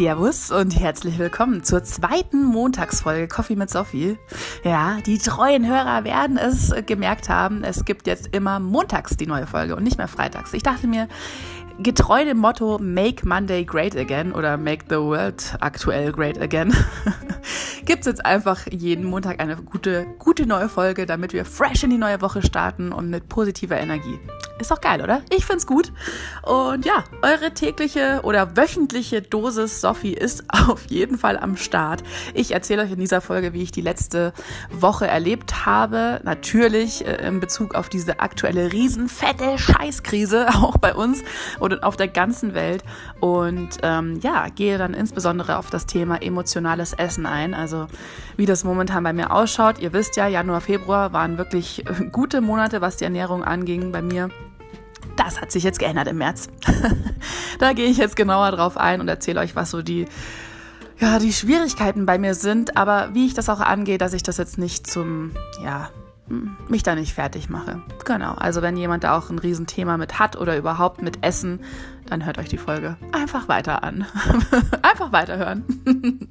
Servus 0.00 0.50
und 0.50 0.80
herzlich 0.80 1.18
willkommen 1.18 1.62
zur 1.62 1.84
zweiten 1.84 2.42
Montagsfolge 2.42 3.28
Coffee 3.28 3.54
mit 3.54 3.68
Sophie. 3.68 4.16
Ja, 4.64 4.96
die 5.04 5.18
treuen 5.18 5.68
Hörer 5.68 6.04
werden 6.04 6.38
es 6.38 6.72
gemerkt 6.86 7.28
haben, 7.28 7.64
es 7.64 7.84
gibt 7.84 8.06
jetzt 8.06 8.28
immer 8.34 8.60
montags 8.60 9.18
die 9.18 9.26
neue 9.26 9.46
Folge 9.46 9.76
und 9.76 9.82
nicht 9.82 9.98
mehr 9.98 10.08
freitags. 10.08 10.54
Ich 10.54 10.62
dachte 10.62 10.86
mir, 10.86 11.06
getreu 11.82 12.24
dem 12.24 12.38
Motto 12.38 12.78
Make 12.80 13.28
Monday 13.28 13.62
Great 13.62 13.94
Again 13.94 14.32
oder 14.32 14.56
Make 14.56 14.86
the 14.88 14.96
World 14.96 15.54
aktuell 15.60 16.12
Great 16.12 16.40
Again, 16.40 16.74
gibt 17.84 18.00
es 18.00 18.06
jetzt 18.06 18.24
einfach 18.24 18.66
jeden 18.70 19.04
Montag 19.04 19.40
eine 19.40 19.56
gute, 19.56 20.06
gute 20.18 20.46
neue 20.46 20.68
Folge, 20.68 21.06
damit 21.06 21.32
wir 21.32 21.44
fresh 21.44 21.82
in 21.84 21.90
die 21.90 21.98
neue 21.98 22.20
Woche 22.20 22.42
starten 22.42 22.92
und 22.92 23.10
mit 23.10 23.28
positiver 23.28 23.78
Energie. 23.78 24.18
Ist 24.60 24.70
doch 24.70 24.82
geil, 24.82 25.00
oder? 25.00 25.22
Ich 25.34 25.46
find's 25.46 25.66
gut. 25.66 25.90
Und 26.42 26.84
ja, 26.84 27.04
eure 27.22 27.54
tägliche 27.54 28.20
oder 28.24 28.58
wöchentliche 28.58 29.22
Dosis 29.22 29.80
Sophie 29.80 30.12
ist 30.12 30.44
auf 30.68 30.84
jeden 30.86 31.16
Fall 31.16 31.38
am 31.38 31.56
Start. 31.56 32.02
Ich 32.34 32.52
erzähle 32.52 32.82
euch 32.82 32.92
in 32.92 33.00
dieser 33.00 33.22
Folge, 33.22 33.54
wie 33.54 33.62
ich 33.62 33.72
die 33.72 33.80
letzte 33.80 34.34
Woche 34.70 35.06
erlebt 35.06 35.64
habe. 35.64 36.20
Natürlich 36.24 37.06
äh, 37.06 37.26
in 37.26 37.40
Bezug 37.40 37.74
auf 37.74 37.88
diese 37.88 38.20
aktuelle 38.20 38.70
riesenfette 38.70 39.56
Scheißkrise, 39.56 40.48
auch 40.54 40.76
bei 40.76 40.94
uns 40.94 41.22
und 41.58 41.82
auf 41.82 41.96
der 41.96 42.08
ganzen 42.08 42.52
Welt. 42.52 42.84
Und 43.20 43.78
ähm, 43.82 44.20
ja, 44.20 44.48
gehe 44.48 44.76
dann 44.76 44.92
insbesondere 44.92 45.56
auf 45.56 45.70
das 45.70 45.86
Thema 45.86 46.22
emotionales 46.22 46.92
Essen 46.92 47.24
ein. 47.24 47.54
Also 47.54 47.79
wie 48.36 48.46
das 48.46 48.64
momentan 48.64 49.04
bei 49.04 49.12
mir 49.12 49.32
ausschaut. 49.32 49.78
Ihr 49.78 49.92
wisst 49.92 50.16
ja, 50.16 50.26
Januar, 50.26 50.60
Februar 50.60 51.12
waren 51.12 51.38
wirklich 51.38 51.84
gute 52.12 52.40
Monate, 52.40 52.80
was 52.80 52.96
die 52.96 53.04
Ernährung 53.04 53.44
anging 53.44 53.92
bei 53.92 54.02
mir. 54.02 54.30
Das 55.16 55.40
hat 55.40 55.52
sich 55.52 55.62
jetzt 55.62 55.78
geändert 55.78 56.08
im 56.08 56.18
März. 56.18 56.48
da 57.58 57.72
gehe 57.72 57.86
ich 57.86 57.98
jetzt 57.98 58.16
genauer 58.16 58.50
drauf 58.52 58.76
ein 58.76 59.00
und 59.00 59.08
erzähle 59.08 59.40
euch, 59.40 59.56
was 59.56 59.70
so 59.70 59.82
die, 59.82 60.06
ja, 60.98 61.18
die 61.18 61.32
Schwierigkeiten 61.32 62.06
bei 62.06 62.18
mir 62.18 62.34
sind, 62.34 62.76
aber 62.76 63.10
wie 63.14 63.26
ich 63.26 63.34
das 63.34 63.48
auch 63.48 63.60
angehe, 63.60 63.98
dass 63.98 64.12
ich 64.12 64.22
das 64.22 64.36
jetzt 64.36 64.58
nicht 64.58 64.86
zum, 64.86 65.32
ja, 65.62 65.90
mich 66.68 66.82
da 66.82 66.94
nicht 66.94 67.14
fertig 67.14 67.50
mache. 67.50 67.82
Genau, 68.04 68.34
also 68.34 68.62
wenn 68.62 68.76
jemand 68.76 69.04
da 69.04 69.18
auch 69.18 69.30
ein 69.30 69.38
Riesenthema 69.38 69.96
mit 69.96 70.18
hat 70.18 70.36
oder 70.36 70.56
überhaupt 70.56 71.02
mit 71.02 71.24
Essen, 71.24 71.60
dann 72.06 72.24
hört 72.24 72.38
euch 72.38 72.48
die 72.48 72.58
Folge 72.58 72.96
einfach 73.12 73.48
weiter 73.48 73.82
an. 73.82 74.06
einfach 74.82 75.12
weiterhören. 75.12 75.64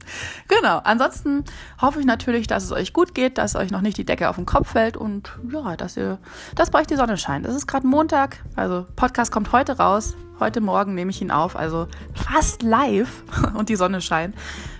genau, 0.47 0.79
ansonsten 0.83 1.43
hoffe 1.81 1.99
ich 1.99 2.05
natürlich, 2.05 2.47
dass 2.47 2.63
es 2.63 2.71
euch 2.71 2.93
gut 2.93 3.13
geht, 3.13 3.37
dass 3.37 3.55
euch 3.55 3.71
noch 3.71 3.81
nicht 3.81 3.97
die 3.97 4.05
Decke 4.05 4.29
auf 4.29 4.35
den 4.35 4.45
Kopf 4.45 4.71
fällt 4.71 4.97
und 4.97 5.37
ja, 5.51 5.75
dass 5.75 5.97
ihr, 5.97 6.19
dass 6.55 6.71
bei 6.71 6.79
euch 6.79 6.87
die 6.87 6.95
Sonne 6.95 7.17
scheint. 7.17 7.45
Es 7.45 7.55
ist 7.55 7.67
gerade 7.67 7.87
Montag, 7.87 8.43
also 8.55 8.85
Podcast 8.95 9.31
kommt 9.31 9.51
heute 9.51 9.77
raus. 9.77 10.15
Heute 10.39 10.61
Morgen 10.61 10.95
nehme 10.95 11.11
ich 11.11 11.21
ihn 11.21 11.31
auf, 11.31 11.55
also 11.55 11.87
fast 12.13 12.63
live 12.63 13.23
und 13.55 13.69
die 13.69 13.75
Sonne 13.75 14.01
scheint 14.01 14.35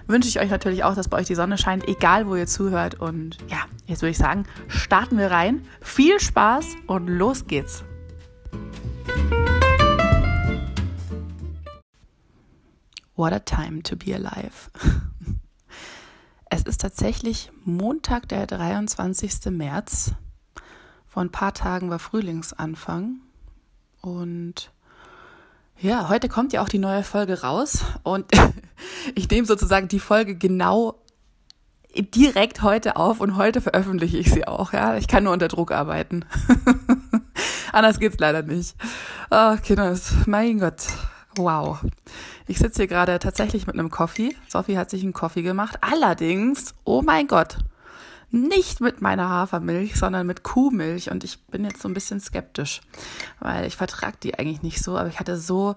wünsche 0.10 0.28
ich 0.28 0.40
euch 0.40 0.50
natürlich 0.50 0.84
auch, 0.84 0.96
dass 0.96 1.08
bei 1.08 1.18
euch 1.18 1.28
die 1.28 1.36
Sonne 1.36 1.58
scheint, 1.58 1.88
egal 1.88 2.28
wo 2.28 2.36
ihr 2.36 2.48
zuhört. 2.48 2.96
Und 2.96 3.38
ja, 3.48 3.60
jetzt 3.86 4.02
würde 4.02 4.12
ich 4.12 4.18
sagen, 4.18 4.44
starten 4.68 5.18
wir 5.18 5.32
rein. 5.32 5.66
Viel 5.82 6.20
Spaß 6.20 6.66
und 6.88 7.08
los 7.08 7.46
geht's. 7.46 7.84
What 13.16 13.34
a 13.34 13.40
time 13.40 13.84
to 13.84 13.96
be 13.96 14.14
alive. 14.14 14.72
Es 16.52 16.64
ist 16.64 16.82
tatsächlich 16.82 17.52
Montag, 17.64 18.28
der 18.28 18.48
23. 18.48 19.52
März. 19.52 20.14
Vor 21.06 21.22
ein 21.22 21.30
paar 21.30 21.54
Tagen 21.54 21.92
war 21.92 22.00
Frühlingsanfang. 22.00 23.20
Und 24.02 24.72
ja, 25.82 26.10
heute 26.10 26.30
kommt 26.30 26.54
ja 26.54 26.62
auch 26.62 26.70
die 26.70 26.80
neue 26.80 27.04
Folge 27.04 27.42
raus. 27.42 27.84
Und 28.04 28.26
ich 29.16 29.30
nehme 29.30 29.48
sozusagen 29.48 29.88
die 29.88 30.00
Folge 30.00 30.36
genau 30.36 30.96
direkt 31.96 32.62
heute 32.62 32.96
auf 32.98 33.20
und 33.20 33.36
heute 33.36 33.62
veröffentliche 33.62 34.18
ich 34.18 34.32
sie 34.32 34.48
auch. 34.48 34.74
Ja, 34.74 34.96
ich 34.96 35.08
kann 35.08 35.24
nur 35.24 35.34
unter 35.34 35.48
Druck 35.48 35.72
arbeiten. 35.72 36.26
Anders 37.72 38.00
geht's 38.00 38.20
leider 38.20 38.44
nicht. 38.44 38.76
Oh, 39.32 39.56
Kinders, 39.64 40.14
mein 40.26 40.60
Gott. 40.60 40.88
Wow. 41.36 41.80
Ich 42.48 42.60
sitze 42.60 42.82
hier 42.82 42.88
gerade 42.88 43.20
tatsächlich 43.20 43.68
mit 43.68 43.76
einem 43.76 43.90
Coffee. 43.90 44.36
Sophie 44.48 44.78
hat 44.78 44.90
sich 44.90 45.04
einen 45.04 45.14
Coffee 45.14 45.44
gemacht. 45.44 45.78
Allerdings, 45.82 46.74
oh 46.84 47.02
mein 47.02 47.28
Gott, 47.28 47.58
nicht 48.32 48.82
mit 48.82 49.02
meiner 49.02 49.30
Hafermilch, 49.30 49.96
sondern 49.96 50.28
mit 50.28 50.44
Kuhmilch. 50.44 51.12
Und 51.12 51.24
ich 51.24 51.40
bin 51.46 51.64
jetzt 51.64 51.82
so 51.82 51.88
ein 51.88 51.94
bisschen 51.94 52.20
skeptisch, 52.20 52.82
weil 53.40 53.66
ich 53.66 53.76
vertrage 53.76 54.18
die 54.22 54.38
eigentlich 54.38 54.62
nicht 54.62 54.84
so. 54.84 54.98
Aber 54.98 55.10
ich 55.10 55.20
hatte 55.20 55.38
so 55.38 55.76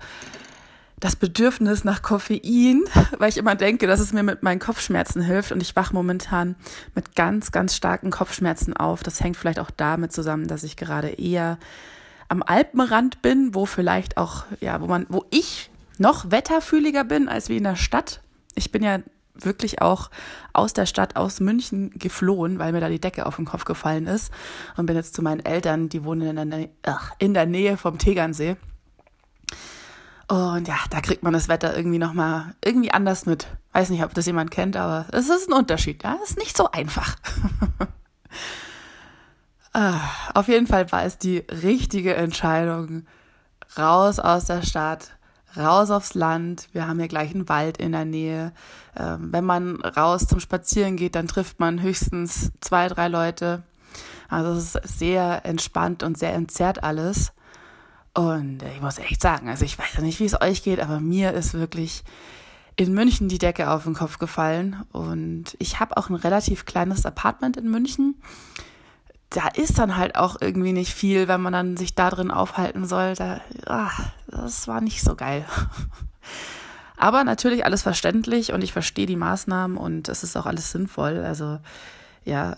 das 1.02 1.16
Bedürfnis 1.16 1.82
nach 1.82 2.02
Koffein, 2.02 2.84
weil 3.18 3.28
ich 3.28 3.36
immer 3.36 3.56
denke, 3.56 3.86
dass 3.86 4.00
es 4.00 4.12
mir 4.12 4.22
mit 4.22 4.42
meinen 4.42 4.60
Kopfschmerzen 4.60 5.20
hilft 5.20 5.50
und 5.52 5.60
ich 5.60 5.74
wach 5.74 5.92
momentan 5.92 6.54
mit 6.94 7.16
ganz, 7.16 7.50
ganz 7.50 7.74
starken 7.74 8.10
Kopfschmerzen 8.10 8.76
auf. 8.76 9.02
Das 9.02 9.20
hängt 9.20 9.36
vielleicht 9.36 9.58
auch 9.58 9.70
damit 9.70 10.12
zusammen, 10.12 10.46
dass 10.46 10.62
ich 10.62 10.76
gerade 10.76 11.08
eher 11.08 11.58
am 12.28 12.42
Alpenrand 12.42 13.20
bin, 13.20 13.54
wo 13.54 13.66
vielleicht 13.66 14.16
auch, 14.16 14.44
ja, 14.60 14.80
wo 14.80 14.86
man, 14.86 15.06
wo 15.08 15.24
ich 15.30 15.70
noch 15.98 16.30
wetterfühliger 16.30 17.04
bin 17.04 17.28
als 17.28 17.48
wie 17.48 17.56
in 17.56 17.64
der 17.64 17.76
Stadt. 17.76 18.20
Ich 18.54 18.70
bin 18.70 18.82
ja 18.82 19.00
wirklich 19.34 19.80
auch 19.80 20.10
aus 20.52 20.72
der 20.72 20.86
Stadt, 20.86 21.16
aus 21.16 21.40
München 21.40 21.90
geflohen, 21.90 22.58
weil 22.58 22.72
mir 22.72 22.80
da 22.80 22.88
die 22.88 23.00
Decke 23.00 23.26
auf 23.26 23.36
den 23.36 23.44
Kopf 23.44 23.64
gefallen 23.64 24.06
ist 24.06 24.32
und 24.76 24.86
bin 24.86 24.96
jetzt 24.96 25.14
zu 25.14 25.22
meinen 25.22 25.44
Eltern, 25.44 25.88
die 25.88 26.04
wohnen 26.04 26.36
in 26.36 26.50
der, 26.50 26.68
ach, 26.82 27.12
in 27.18 27.34
der 27.34 27.46
Nähe 27.46 27.76
vom 27.76 27.98
Tegernsee. 27.98 28.56
Und 30.28 30.66
ja, 30.66 30.76
da 30.90 31.00
kriegt 31.00 31.22
man 31.22 31.32
das 31.32 31.48
Wetter 31.48 31.76
irgendwie 31.76 31.98
nochmal 31.98 32.54
irgendwie 32.64 32.92
anders 32.92 33.26
mit. 33.26 33.48
Weiß 33.72 33.90
nicht, 33.90 34.04
ob 34.04 34.14
das 34.14 34.26
jemand 34.26 34.50
kennt, 34.50 34.76
aber 34.76 35.06
es 35.12 35.28
ist 35.28 35.48
ein 35.48 35.52
Unterschied. 35.52 36.02
Ja, 36.02 36.18
es 36.22 36.30
ist 36.30 36.38
nicht 36.38 36.56
so 36.56 36.70
einfach. 36.70 37.16
ah, 39.72 40.00
auf 40.34 40.48
jeden 40.48 40.66
Fall 40.66 40.90
war 40.92 41.04
es 41.04 41.18
die 41.18 41.38
richtige 41.38 42.14
Entscheidung. 42.14 43.06
Raus 43.76 44.18
aus 44.18 44.46
der 44.46 44.62
Stadt, 44.62 45.16
raus 45.56 45.90
aufs 45.90 46.14
Land. 46.14 46.68
Wir 46.72 46.86
haben 46.86 46.98
hier 46.98 47.08
gleich 47.08 47.34
einen 47.34 47.48
Wald 47.48 47.78
in 47.78 47.92
der 47.92 48.04
Nähe. 48.04 48.52
Ähm, 48.96 49.32
wenn 49.32 49.44
man 49.44 49.80
raus 49.80 50.26
zum 50.26 50.40
Spazieren 50.40 50.96
geht, 50.96 51.14
dann 51.14 51.28
trifft 51.28 51.60
man 51.60 51.82
höchstens 51.82 52.52
zwei, 52.60 52.88
drei 52.88 53.08
Leute. 53.08 53.62
Also 54.28 54.52
es 54.52 54.74
ist 54.74 54.98
sehr 54.98 55.44
entspannt 55.44 56.02
und 56.02 56.18
sehr 56.18 56.32
entzerrt 56.32 56.82
alles. 56.82 57.32
Und 58.14 58.62
ich 58.62 58.80
muss 58.80 58.98
echt 58.98 59.22
sagen, 59.22 59.48
also 59.48 59.64
ich 59.64 59.78
weiß 59.78 59.94
ja 59.94 60.02
nicht, 60.02 60.20
wie 60.20 60.26
es 60.26 60.40
euch 60.40 60.62
geht, 60.62 60.80
aber 60.80 61.00
mir 61.00 61.32
ist 61.32 61.54
wirklich 61.54 62.04
in 62.76 62.92
München 62.92 63.28
die 63.28 63.38
Decke 63.38 63.70
auf 63.70 63.84
den 63.84 63.94
Kopf 63.94 64.18
gefallen. 64.18 64.82
Und 64.92 65.56
ich 65.58 65.80
habe 65.80 65.96
auch 65.96 66.08
ein 66.08 66.14
relativ 66.14 66.64
kleines 66.64 67.06
Apartment 67.06 67.56
in 67.56 67.70
München. 67.70 68.16
Da 69.34 69.48
ist 69.48 69.78
dann 69.78 69.96
halt 69.96 70.16
auch 70.16 70.36
irgendwie 70.40 70.72
nicht 70.72 70.92
viel, 70.92 71.26
wenn 71.28 71.40
man 71.40 71.52
dann 71.52 71.76
sich 71.76 71.94
da 71.94 72.10
drin 72.10 72.30
aufhalten 72.30 72.86
soll. 72.86 73.14
Da, 73.14 73.40
ach, 73.66 74.10
das 74.26 74.68
war 74.68 74.80
nicht 74.80 75.02
so 75.02 75.14
geil. 75.14 75.46
Aber 76.96 77.24
natürlich 77.24 77.64
alles 77.64 77.82
verständlich 77.82 78.52
und 78.52 78.62
ich 78.62 78.72
verstehe 78.72 79.06
die 79.06 79.16
Maßnahmen 79.16 79.76
und 79.76 80.08
es 80.08 80.22
ist 80.22 80.36
auch 80.36 80.46
alles 80.46 80.70
sinnvoll. 80.70 81.24
Also 81.24 81.58
ja, 82.24 82.56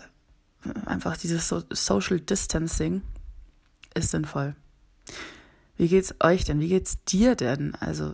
einfach 0.85 1.17
dieses 1.17 1.53
Social 1.71 2.19
Distancing 2.19 3.01
ist 3.93 4.11
sinnvoll. 4.11 4.55
Wie 5.77 5.87
geht's 5.87 6.13
euch 6.21 6.45
denn? 6.45 6.59
Wie 6.59 6.69
geht's 6.69 7.03
dir 7.03 7.35
denn? 7.35 7.75
Also, 7.75 8.13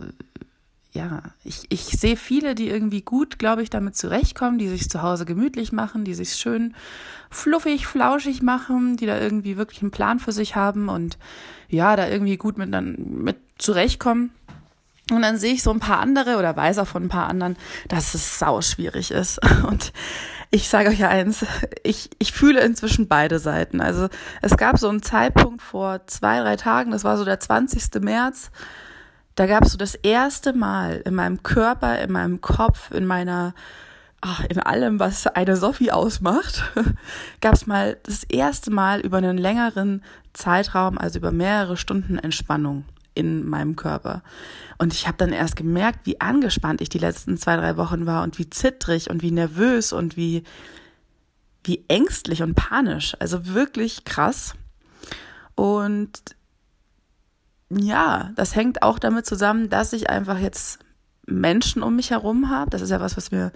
ja, 0.92 1.22
ich, 1.42 1.64
ich 1.70 1.84
sehe 1.84 2.16
viele, 2.16 2.54
die 2.54 2.68
irgendwie 2.68 3.00
gut, 3.00 3.38
glaube 3.38 3.62
ich, 3.62 3.70
damit 3.70 3.96
zurechtkommen, 3.96 4.58
die 4.58 4.68
sich 4.68 4.90
zu 4.90 5.00
Hause 5.00 5.24
gemütlich 5.24 5.72
machen, 5.72 6.04
die 6.04 6.12
sich 6.12 6.34
schön 6.34 6.74
fluffig, 7.30 7.86
flauschig 7.86 8.42
machen, 8.42 8.98
die 8.98 9.06
da 9.06 9.18
irgendwie 9.18 9.56
wirklich 9.56 9.80
einen 9.80 9.90
Plan 9.90 10.18
für 10.18 10.32
sich 10.32 10.54
haben 10.54 10.90
und 10.90 11.16
ja, 11.68 11.96
da 11.96 12.08
irgendwie 12.08 12.36
gut 12.36 12.58
mit, 12.58 12.70
mit 12.98 13.38
zurechtkommen. 13.56 14.32
Und 15.10 15.22
dann 15.22 15.38
sehe 15.38 15.54
ich 15.54 15.62
so 15.62 15.70
ein 15.70 15.80
paar 15.80 15.98
andere 15.98 16.36
oder 16.38 16.54
weiß 16.54 16.78
auch 16.78 16.86
von 16.86 17.04
ein 17.04 17.08
paar 17.08 17.28
anderen, 17.28 17.56
dass 17.88 18.14
es 18.14 18.38
sau 18.38 18.60
schwierig 18.60 19.10
ist. 19.10 19.40
Und 19.66 19.92
ich 20.50 20.68
sage 20.68 20.90
euch 20.90 21.00
ja 21.00 21.08
eins, 21.08 21.44
ich, 21.82 22.10
ich 22.18 22.32
fühle 22.32 22.60
inzwischen 22.60 23.08
beide 23.08 23.38
Seiten. 23.38 23.80
Also 23.80 24.08
es 24.42 24.56
gab 24.56 24.78
so 24.78 24.88
einen 24.88 25.02
Zeitpunkt 25.02 25.60
vor 25.60 26.06
zwei, 26.06 26.40
drei 26.40 26.56
Tagen, 26.56 26.92
das 26.92 27.04
war 27.04 27.16
so 27.18 27.24
der 27.24 27.40
20. 27.40 28.00
März, 28.00 28.50
da 29.34 29.46
gab 29.46 29.64
es 29.64 29.72
so 29.72 29.78
das 29.78 29.94
erste 29.94 30.52
Mal 30.52 31.02
in 31.04 31.14
meinem 31.14 31.42
Körper, 31.42 32.00
in 32.00 32.12
meinem 32.12 32.40
Kopf, 32.40 32.90
in 32.90 33.06
meiner, 33.06 33.54
ach, 34.20 34.44
in 34.44 34.58
allem, 34.60 35.00
was 35.00 35.26
eine 35.26 35.56
Sophie 35.56 35.90
ausmacht, 35.90 36.64
gab 37.40 37.54
es 37.54 37.66
mal 37.66 37.98
das 38.02 38.24
erste 38.24 38.70
Mal 38.70 39.00
über 39.00 39.18
einen 39.18 39.38
längeren 39.38 40.02
Zeitraum, 40.32 40.98
also 40.98 41.18
über 41.18 41.32
mehrere 41.32 41.76
Stunden 41.76 42.18
Entspannung 42.18 42.84
in 43.14 43.46
meinem 43.46 43.76
Körper. 43.76 44.22
Und 44.78 44.94
ich 44.94 45.06
habe 45.06 45.18
dann 45.18 45.32
erst 45.32 45.56
gemerkt, 45.56 46.00
wie 46.04 46.20
angespannt 46.20 46.80
ich 46.80 46.88
die 46.88 46.98
letzten 46.98 47.36
zwei, 47.36 47.56
drei 47.56 47.76
Wochen 47.76 48.06
war 48.06 48.22
und 48.22 48.38
wie 48.38 48.48
zittrig 48.48 49.10
und 49.10 49.22
wie 49.22 49.30
nervös 49.30 49.92
und 49.92 50.16
wie, 50.16 50.44
wie 51.64 51.84
ängstlich 51.88 52.42
und 52.42 52.54
panisch. 52.54 53.14
Also 53.18 53.46
wirklich 53.46 54.04
krass. 54.04 54.54
Und 55.54 56.20
ja, 57.78 58.30
das 58.36 58.54
hängt 58.54 58.82
auch 58.82 58.98
damit 58.98 59.26
zusammen, 59.26 59.70
dass 59.70 59.92
ich 59.92 60.10
einfach 60.10 60.38
jetzt 60.38 60.78
Menschen 61.26 61.82
um 61.82 61.94
mich 61.94 62.10
herum 62.10 62.50
habe. 62.50 62.70
Das 62.70 62.82
ist 62.82 62.90
ja 62.90 63.00
was, 63.00 63.16
was 63.16 63.30
mir 63.30 63.52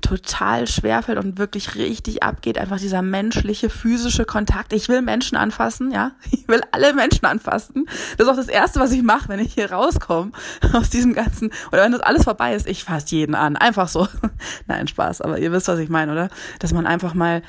total 0.00 0.68
schwerfällt 0.68 1.18
und 1.18 1.36
wirklich 1.36 1.74
richtig 1.74 2.22
abgeht. 2.22 2.58
Einfach 2.58 2.78
dieser 2.78 3.02
menschliche, 3.02 3.70
physische 3.70 4.24
Kontakt. 4.24 4.72
Ich 4.72 4.88
will 4.88 5.02
Menschen 5.02 5.36
anfassen, 5.36 5.90
ja. 5.90 6.12
Ich 6.30 6.46
will 6.46 6.60
alle 6.70 6.94
Menschen 6.94 7.26
anfassen. 7.26 7.86
Das 8.16 8.26
ist 8.26 8.32
auch 8.32 8.36
das 8.36 8.48
Erste, 8.48 8.78
was 8.78 8.92
ich 8.92 9.02
mache, 9.02 9.28
wenn 9.28 9.40
ich 9.40 9.54
hier 9.54 9.72
rauskomme 9.72 10.30
aus 10.72 10.90
diesem 10.90 11.12
ganzen, 11.12 11.50
oder 11.72 11.82
wenn 11.82 11.92
das 11.92 12.00
alles 12.00 12.24
vorbei 12.24 12.54
ist, 12.54 12.68
ich 12.68 12.84
fasse 12.84 13.16
jeden 13.16 13.34
an. 13.34 13.56
Einfach 13.56 13.88
so. 13.88 14.06
Nein, 14.66 14.86
Spaß, 14.86 15.20
aber 15.20 15.38
ihr 15.38 15.50
wisst, 15.50 15.68
was 15.68 15.80
ich 15.80 15.88
meine, 15.88 16.12
oder? 16.12 16.28
Dass 16.60 16.72
man 16.72 16.86
einfach 16.86 17.14
mal 17.14 17.42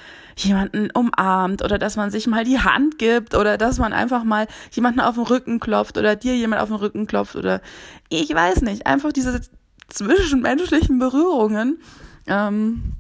jemanden 0.46 0.90
umarmt 0.92 1.64
oder 1.64 1.78
dass 1.78 1.96
man 1.96 2.12
sich 2.12 2.28
mal 2.28 2.44
die 2.44 2.60
Hand 2.60 2.98
gibt 2.98 3.36
oder 3.36 3.58
dass 3.58 3.78
man 3.78 3.94
einfach 3.94 4.24
mal 4.24 4.48
jemanden 4.72 5.00
auf 5.00 5.16
den 5.16 5.24
Rücken 5.24 5.60
klopft 5.60 5.98
oder 5.98 6.16
dir 6.16 6.36
jemand 6.36 6.62
auf 6.62 6.70
den 6.70 6.78
Rücken 6.78 7.08
klopft 7.08 7.36
oder 7.36 7.62
ich 8.10 8.34
weiß 8.34 8.62
nicht, 8.62 8.88
einfach 8.88 9.12
diese 9.12 9.42
zwischenmenschlichen 9.90 11.00
Berührungen, 11.00 11.80
ähm, 12.28 12.94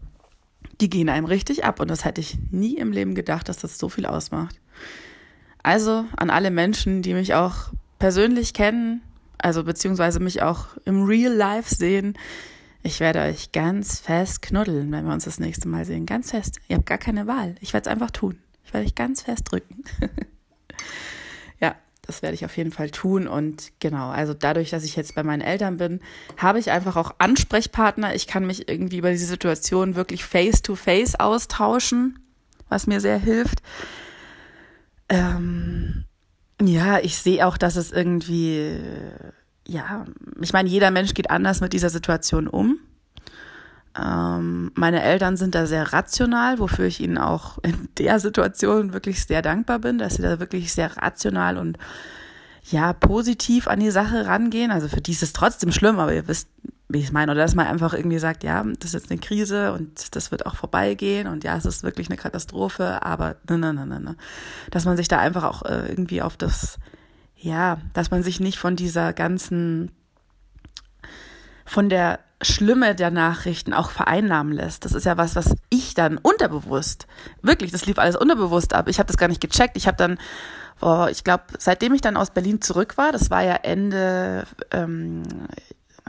die 0.82 0.90
gehen 0.90 1.10
einem 1.10 1.26
richtig 1.26 1.66
ab. 1.66 1.80
Und 1.80 1.90
das 1.90 2.06
hätte 2.06 2.22
ich 2.22 2.38
nie 2.52 2.76
im 2.78 2.92
Leben 2.92 3.16
gedacht, 3.16 3.50
dass 3.50 3.58
das 3.58 3.78
so 3.78 3.90
viel 3.90 4.06
ausmacht. 4.06 4.60
Also 5.62 6.06
an 6.16 6.30
alle 6.30 6.52
Menschen, 6.52 7.02
die 7.02 7.14
mich 7.14 7.34
auch 7.34 7.74
persönlich 8.00 8.54
kennen, 8.54 9.02
also 9.38 9.64
beziehungsweise 9.64 10.20
mich 10.20 10.42
auch 10.42 10.68
im 10.86 11.04
Real 11.04 11.34
Life 11.34 11.74
sehen, 11.74 12.18
ich 12.84 13.00
werde 13.00 13.22
euch 13.22 13.52
ganz 13.52 14.00
fest 14.00 14.42
knuddeln, 14.42 14.92
wenn 14.92 15.06
wir 15.06 15.14
uns 15.14 15.26
das 15.26 15.40
nächste 15.40 15.68
Mal 15.68 15.86
sehen. 15.86 16.06
Ganz 16.06 16.32
fest. 16.32 16.60
Ihr 16.68 16.78
habt 16.78 16.86
gar 16.86 16.98
keine 16.98 17.28
Wahl. 17.28 17.56
Ich 17.60 17.74
werde 17.74 17.90
es 17.90 17.92
einfach 17.92 18.12
tun. 18.12 18.40
Ich 18.64 18.74
werde 18.74 18.86
euch 18.86 18.96
ganz 18.96 19.24
fest 19.24 19.52
drücken. 19.52 19.84
das 22.10 22.24
werde 22.24 22.34
ich 22.34 22.44
auf 22.44 22.58
jeden 22.58 22.72
Fall 22.72 22.90
tun. 22.90 23.28
Und 23.28 23.72
genau, 23.80 24.10
also 24.10 24.34
dadurch, 24.34 24.72
dass 24.72 24.84
ich 24.84 24.96
jetzt 24.96 25.14
bei 25.14 25.22
meinen 25.22 25.42
Eltern 25.42 25.78
bin, 25.78 26.00
habe 26.38 26.58
ich 26.58 26.72
einfach 26.72 26.96
auch 26.96 27.14
Ansprechpartner. 27.20 28.16
Ich 28.16 28.26
kann 28.26 28.48
mich 28.48 28.68
irgendwie 28.68 28.98
über 28.98 29.12
diese 29.12 29.28
Situation 29.28 29.96
wirklich 29.96 30.24
face-to-face 30.24 31.16
-face 31.16 31.20
austauschen, 31.20 32.18
was 32.68 32.88
mir 32.88 33.00
sehr 33.00 33.20
hilft. 33.20 33.62
Ähm, 35.08 36.06
ja, 36.60 36.98
ich 36.98 37.16
sehe 37.16 37.46
auch, 37.46 37.58
dass 37.58 37.76
es 37.76 37.92
irgendwie, 37.92 38.80
ja, 39.70 40.06
ich 40.42 40.52
meine, 40.52 40.70
jeder 40.70 40.92
Mensch 40.92 41.14
geht 41.14 41.30
anders 41.30 41.62
mit 41.62 41.74
dieser 41.74 41.90
Situation 41.90 42.48
um. 42.48 42.80
Ähm, 43.98 44.72
meine 44.76 45.02
Eltern 45.04 45.38
sind 45.38 45.56
da 45.56 45.66
sehr 45.66 45.94
rational, 45.94 46.60
wofür 46.60 46.86
ich 46.86 47.00
ihnen 47.00 47.18
auch 47.18 47.60
in 47.64 47.88
der 47.98 48.20
Situation 48.20 48.94
wirklich 48.94 49.24
sehr 49.26 49.42
dankbar 49.42 49.80
bin, 49.80 49.98
dass 49.98 50.16
sie 50.16 50.22
da 50.22 50.40
wirklich 50.40 50.74
sehr 50.74 50.98
rational 50.98 51.58
und 51.58 51.78
ja, 52.64 52.94
positiv 52.94 53.68
an 53.68 53.80
die 53.80 53.92
Sache 53.92 54.26
rangehen. 54.26 54.72
Also 54.72 54.88
für 54.88 55.02
die 55.02 55.12
ist 55.12 55.24
es 55.24 55.34
trotzdem 55.34 55.72
schlimm, 55.72 56.00
aber 56.00 56.14
ihr 56.14 56.28
wisst, 56.28 56.50
wie 56.88 57.00
ich 57.00 57.06
es 57.06 57.12
meine. 57.12 57.32
Oder 57.32 57.42
dass 57.42 57.56
man 57.56 57.68
einfach 57.68 57.94
irgendwie 57.94 58.20
sagt, 58.20 58.44
ja, 58.44 58.64
das 58.64 58.90
ist 58.90 58.94
jetzt 58.94 59.12
eine 59.12 59.20
Krise 59.20 59.74
und 59.74 60.16
das 60.16 60.32
wird 60.32 60.46
auch 60.46 60.56
vorbeigehen 60.56 61.28
und 61.28 61.44
ja, 61.44 61.56
es 61.56 61.66
ist 61.66 61.84
wirklich 61.84 62.10
eine 62.10 62.18
Katastrophe, 62.18 63.04
aber 63.04 63.38
ne, 63.48 63.58
ne, 63.58 63.74
ne, 63.74 63.86
ne, 63.86 64.00
ne. 64.00 64.16
Dass 64.72 64.86
man 64.86 64.98
sich 64.98 65.08
da 65.08 65.20
einfach 65.20 65.44
auch 65.44 65.64
äh, 65.64 65.90
irgendwie 65.90 66.22
auf 66.22 66.38
das, 66.38 66.78
ja, 67.42 67.80
dass 67.94 68.12
man 68.12 68.24
sich 68.24 68.40
nicht 68.40 68.60
von 68.60 68.76
dieser 68.76 69.14
ganzen, 69.14 69.92
von 71.66 71.90
der 71.90 72.20
Schlimme 72.42 72.96
der 72.96 73.12
Nachrichten 73.12 73.74
auch 73.74 73.90
vereinnahmen 73.90 74.54
lässt. 74.54 74.86
Das 74.86 74.94
ist 74.94 75.06
ja 75.06 75.18
was, 75.18 75.36
was 75.36 75.56
ich 75.70 75.94
dann 75.94 76.18
unterbewusst, 76.18 77.08
wirklich, 77.42 77.72
das 77.72 77.86
lief 77.86 77.98
alles 77.98 78.16
unterbewusst 78.16 78.74
ab. 78.74 78.88
Ich 78.88 79.00
habe 79.00 79.08
das 79.08 79.18
gar 79.18 79.28
nicht 79.28 79.42
gecheckt. 79.42 79.76
Ich 79.76 79.88
habe 79.88 79.98
dann, 79.98 80.18
oh, 80.82 81.08
ich 81.10 81.24
glaube, 81.24 81.44
seitdem 81.58 81.94
ich 81.94 82.02
dann 82.02 82.18
aus 82.18 82.32
Berlin 82.32 82.62
zurück 82.62 82.98
war, 82.98 83.12
das 83.12 83.30
war 83.30 83.44
ja 83.44 83.56
Ende, 83.56 84.46
ähm, 84.72 85.24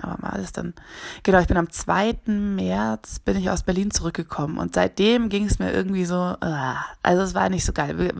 aber 0.00 0.22
war 0.22 0.38
das 0.38 0.52
dann, 0.52 0.74
genau, 1.22 1.40
ich 1.40 1.46
bin 1.46 1.56
am 1.56 1.70
2. 1.70 2.16
März, 2.26 3.18
bin 3.20 3.36
ich 3.36 3.50
aus 3.50 3.62
Berlin 3.62 3.90
zurückgekommen 3.90 4.58
und 4.58 4.74
seitdem 4.74 5.28
ging 5.28 5.46
es 5.46 5.58
mir 5.58 5.72
irgendwie 5.72 6.04
so, 6.04 6.36
uh, 6.42 6.74
also 7.02 7.22
es 7.22 7.34
war 7.34 7.48
nicht 7.48 7.64
so 7.64 7.72
geil, 7.72 8.12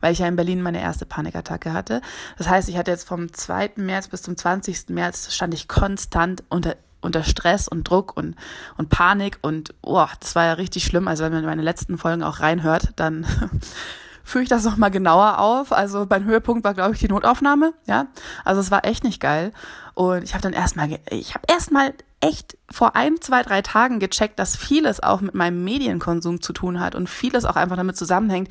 weil 0.00 0.12
ich 0.12 0.20
ja 0.20 0.28
in 0.28 0.36
Berlin 0.36 0.62
meine 0.62 0.80
erste 0.80 1.06
Panikattacke 1.06 1.72
hatte. 1.72 2.00
Das 2.38 2.48
heißt, 2.48 2.68
ich 2.68 2.76
hatte 2.76 2.90
jetzt 2.90 3.06
vom 3.06 3.32
2. 3.32 3.72
März 3.76 4.08
bis 4.08 4.22
zum 4.22 4.36
20. 4.36 4.90
März 4.90 5.34
stand 5.34 5.54
ich 5.54 5.68
konstant 5.68 6.44
unter 6.48 6.76
unter 7.02 7.22
Stress 7.22 7.68
und 7.68 7.88
Druck 7.88 8.16
und, 8.16 8.34
und 8.76 8.88
Panik 8.88 9.38
und 9.40 9.74
oh, 9.82 10.06
das 10.18 10.34
war 10.34 10.44
ja 10.44 10.52
richtig 10.54 10.84
schlimm. 10.84 11.06
Also 11.06 11.22
wenn 11.22 11.32
man 11.32 11.44
meine 11.44 11.62
letzten 11.62 11.98
Folgen 11.98 12.22
auch 12.22 12.40
reinhört, 12.40 12.92
dann 12.96 13.24
führe 14.26 14.42
ich 14.42 14.48
das 14.48 14.64
nochmal 14.64 14.90
genauer 14.90 15.38
auf. 15.38 15.72
Also 15.72 16.04
beim 16.04 16.24
Höhepunkt 16.24 16.64
war, 16.64 16.74
glaube 16.74 16.94
ich, 16.94 16.98
die 16.98 17.08
Notaufnahme, 17.08 17.72
ja. 17.86 18.08
Also 18.44 18.60
es 18.60 18.72
war 18.72 18.84
echt 18.84 19.04
nicht 19.04 19.20
geil. 19.20 19.52
Und 19.94 20.24
ich 20.24 20.34
habe 20.34 20.42
dann 20.42 20.52
erstmal, 20.52 20.98
ich 21.10 21.34
habe 21.34 21.44
erstmal 21.48 21.94
echt 22.20 22.58
vor 22.68 22.96
ein, 22.96 23.20
zwei, 23.20 23.42
drei 23.42 23.62
Tagen 23.62 24.00
gecheckt, 24.00 24.40
dass 24.40 24.56
vieles 24.56 25.00
auch 25.00 25.20
mit 25.20 25.36
meinem 25.36 25.62
Medienkonsum 25.62 26.40
zu 26.42 26.52
tun 26.52 26.80
hat 26.80 26.96
und 26.96 27.08
vieles 27.08 27.44
auch 27.44 27.54
einfach 27.54 27.76
damit 27.76 27.96
zusammenhängt, 27.96 28.48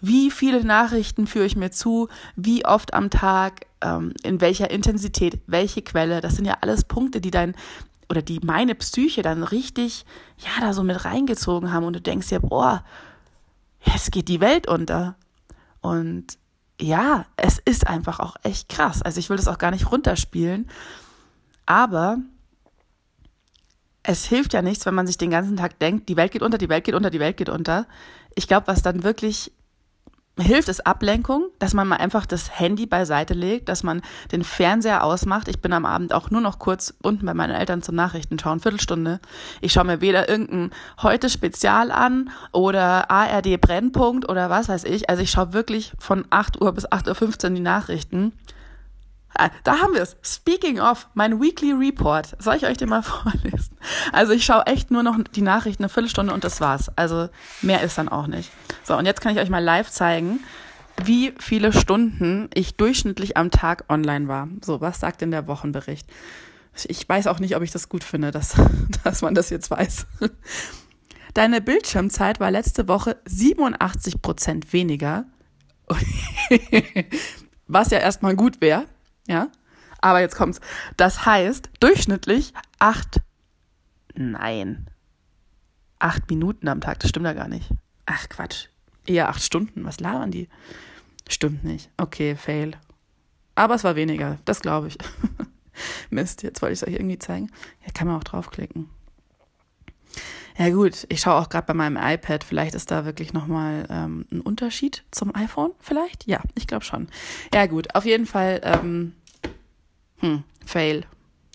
wie 0.00 0.30
viele 0.30 0.64
Nachrichten 0.64 1.26
führe 1.26 1.44
ich 1.44 1.56
mir 1.56 1.72
zu, 1.72 2.08
wie 2.36 2.64
oft 2.64 2.94
am 2.94 3.10
Tag, 3.10 3.66
ähm, 3.80 4.14
in 4.22 4.40
welcher 4.40 4.70
Intensität, 4.70 5.40
welche 5.48 5.82
Quelle. 5.82 6.20
Das 6.20 6.36
sind 6.36 6.44
ja 6.44 6.58
alles 6.60 6.84
Punkte, 6.84 7.20
die 7.20 7.32
dein 7.32 7.56
oder 8.08 8.22
die 8.22 8.40
meine 8.44 8.76
Psyche 8.76 9.22
dann 9.22 9.42
richtig, 9.42 10.04
ja, 10.38 10.50
da 10.60 10.72
so 10.72 10.84
mit 10.84 11.04
reingezogen 11.04 11.72
haben 11.72 11.84
und 11.84 11.94
du 11.94 12.00
denkst 12.00 12.28
dir, 12.28 12.40
boah, 12.40 12.84
es 13.84 14.10
geht 14.10 14.28
die 14.28 14.40
Welt 14.40 14.68
unter. 14.68 15.16
Und 15.80 16.38
ja, 16.80 17.26
es 17.36 17.58
ist 17.58 17.86
einfach 17.86 18.20
auch 18.20 18.36
echt 18.42 18.68
krass. 18.68 19.02
Also 19.02 19.18
ich 19.20 19.30
will 19.30 19.36
das 19.36 19.48
auch 19.48 19.58
gar 19.58 19.70
nicht 19.70 19.90
runterspielen, 19.90 20.68
aber 21.66 22.18
es 24.02 24.24
hilft 24.24 24.54
ja 24.54 24.62
nichts, 24.62 24.86
wenn 24.86 24.94
man 24.94 25.06
sich 25.06 25.18
den 25.18 25.30
ganzen 25.30 25.56
Tag 25.56 25.78
denkt, 25.78 26.08
die 26.08 26.16
Welt 26.16 26.32
geht 26.32 26.42
unter, 26.42 26.58
die 26.58 26.68
Welt 26.68 26.84
geht 26.84 26.94
unter, 26.94 27.10
die 27.10 27.20
Welt 27.20 27.36
geht 27.36 27.50
unter. 27.50 27.86
Ich 28.34 28.48
glaube, 28.48 28.66
was 28.66 28.82
dann 28.82 29.02
wirklich 29.02 29.52
hilft 30.40 30.68
es 30.68 30.80
Ablenkung, 30.80 31.46
dass 31.58 31.74
man 31.74 31.88
mal 31.88 31.96
einfach 31.96 32.26
das 32.26 32.58
Handy 32.58 32.86
beiseite 32.86 33.34
legt, 33.34 33.68
dass 33.68 33.82
man 33.82 34.02
den 34.32 34.44
Fernseher 34.44 35.04
ausmacht. 35.04 35.48
Ich 35.48 35.60
bin 35.60 35.72
am 35.72 35.86
Abend 35.86 36.12
auch 36.12 36.30
nur 36.30 36.40
noch 36.40 36.58
kurz 36.58 36.94
unten 37.02 37.26
bei 37.26 37.34
meinen 37.34 37.54
Eltern 37.54 37.82
zum 37.82 37.94
Nachrichten 37.94 38.38
schauen, 38.38 38.60
Viertelstunde. 38.60 39.20
Ich 39.60 39.72
schaue 39.72 39.84
mir 39.84 40.00
weder 40.00 40.28
irgendein 40.28 40.70
heute 41.02 41.28
Spezial 41.28 41.90
an 41.90 42.30
oder 42.52 43.10
ARD 43.10 43.60
Brennpunkt 43.60 44.28
oder 44.28 44.50
was 44.50 44.68
weiß 44.68 44.84
ich. 44.84 45.08
Also 45.08 45.22
ich 45.22 45.30
schaue 45.30 45.52
wirklich 45.52 45.92
von 45.98 46.24
8 46.30 46.60
Uhr 46.60 46.72
bis 46.72 46.88
8.15 46.88 47.44
Uhr 47.44 47.50
die 47.50 47.60
Nachrichten 47.60 48.32
Ah, 49.34 49.50
da 49.64 49.78
haben 49.78 49.94
wir 49.94 50.02
es. 50.02 50.16
Speaking 50.22 50.80
of, 50.80 51.08
mein 51.14 51.40
Weekly 51.40 51.72
Report. 51.72 52.36
Soll 52.38 52.56
ich 52.56 52.66
euch 52.66 52.76
den 52.76 52.88
mal 52.88 53.02
vorlesen? 53.02 53.69
Also 54.12 54.32
ich 54.32 54.44
schaue 54.44 54.66
echt 54.66 54.90
nur 54.90 55.02
noch 55.02 55.18
die 55.34 55.42
Nachrichten 55.42 55.84
eine 55.84 55.88
Viertelstunde 55.88 56.32
und 56.32 56.44
das 56.44 56.60
war's. 56.60 56.90
Also 56.96 57.28
mehr 57.62 57.82
ist 57.82 57.98
dann 57.98 58.08
auch 58.08 58.26
nicht. 58.26 58.50
So, 58.84 58.96
und 58.96 59.06
jetzt 59.06 59.20
kann 59.20 59.32
ich 59.34 59.40
euch 59.40 59.50
mal 59.50 59.62
live 59.62 59.90
zeigen, 59.90 60.40
wie 61.02 61.32
viele 61.38 61.72
Stunden 61.72 62.48
ich 62.54 62.76
durchschnittlich 62.76 63.36
am 63.36 63.50
Tag 63.50 63.84
online 63.88 64.28
war. 64.28 64.48
So, 64.62 64.80
was 64.80 65.00
sagt 65.00 65.22
denn 65.22 65.30
der 65.30 65.46
Wochenbericht? 65.46 66.06
Ich 66.86 67.08
weiß 67.08 67.26
auch 67.26 67.40
nicht, 67.40 67.56
ob 67.56 67.62
ich 67.62 67.70
das 67.70 67.88
gut 67.88 68.04
finde, 68.04 68.30
dass, 68.30 68.54
dass 69.04 69.22
man 69.22 69.34
das 69.34 69.50
jetzt 69.50 69.70
weiß. 69.70 70.06
Deine 71.34 71.60
Bildschirmzeit 71.60 72.40
war 72.40 72.50
letzte 72.50 72.88
Woche 72.88 73.16
87 73.24 74.20
Prozent 74.20 74.72
weniger. 74.72 75.24
Was 77.66 77.90
ja 77.90 77.98
erstmal 77.98 78.34
gut 78.36 78.60
wäre 78.60 78.86
ja? 79.30 79.48
Aber 80.00 80.20
jetzt 80.20 80.36
kommt's. 80.36 80.60
Das 80.96 81.24
heißt, 81.24 81.70
durchschnittlich 81.78 82.52
acht, 82.78 83.20
nein, 84.20 84.86
acht 85.98 86.28
Minuten 86.28 86.68
am 86.68 86.80
Tag. 86.80 87.00
Das 87.00 87.10
stimmt 87.10 87.26
ja 87.26 87.32
gar 87.32 87.48
nicht. 87.48 87.70
Ach, 88.06 88.28
Quatsch. 88.28 88.66
Eher 89.06 89.28
acht 89.28 89.42
Stunden. 89.42 89.84
Was 89.84 90.00
labern 90.00 90.30
die? 90.30 90.48
Stimmt 91.28 91.64
nicht. 91.64 91.90
Okay, 91.96 92.36
fail. 92.36 92.72
Aber 93.54 93.74
es 93.74 93.84
war 93.84 93.96
weniger. 93.96 94.38
Das 94.44 94.60
glaube 94.60 94.88
ich. 94.88 94.98
Mist, 96.10 96.42
jetzt 96.42 96.60
wollte 96.60 96.74
ich 96.74 96.82
es 96.82 96.86
euch 96.86 96.94
irgendwie 96.94 97.18
zeigen. 97.18 97.50
Ja, 97.84 97.92
kann 97.92 98.06
man 98.06 98.16
auch 98.16 98.24
draufklicken. 98.24 98.90
Ja 100.58 100.68
gut, 100.68 101.06
ich 101.08 101.20
schaue 101.20 101.40
auch 101.40 101.48
gerade 101.48 101.66
bei 101.66 101.72
meinem 101.72 101.96
iPad, 101.96 102.44
vielleicht 102.44 102.74
ist 102.74 102.90
da 102.90 103.06
wirklich 103.06 103.32
nochmal 103.32 103.86
ähm, 103.88 104.26
ein 104.30 104.42
Unterschied 104.42 105.04
zum 105.10 105.34
iPhone, 105.34 105.70
vielleicht? 105.78 106.26
Ja, 106.26 106.42
ich 106.54 106.66
glaube 106.66 106.84
schon. 106.84 107.08
Ja 107.54 107.64
gut, 107.64 107.94
auf 107.94 108.04
jeden 108.04 108.26
Fall, 108.26 108.60
ähm, 108.62 109.14
hm, 110.18 110.42
fail. 110.66 111.06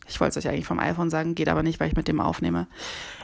Ich 0.08 0.20
wollte 0.20 0.38
es 0.38 0.46
euch 0.46 0.52
eigentlich 0.52 0.66
vom 0.66 0.80
iPhone 0.80 1.10
sagen, 1.10 1.36
geht 1.36 1.50
aber 1.50 1.64
nicht, 1.64 1.80
weil 1.80 1.88
ich 1.88 1.96
mit 1.96 2.08
dem 2.08 2.20
aufnehme. 2.20 2.68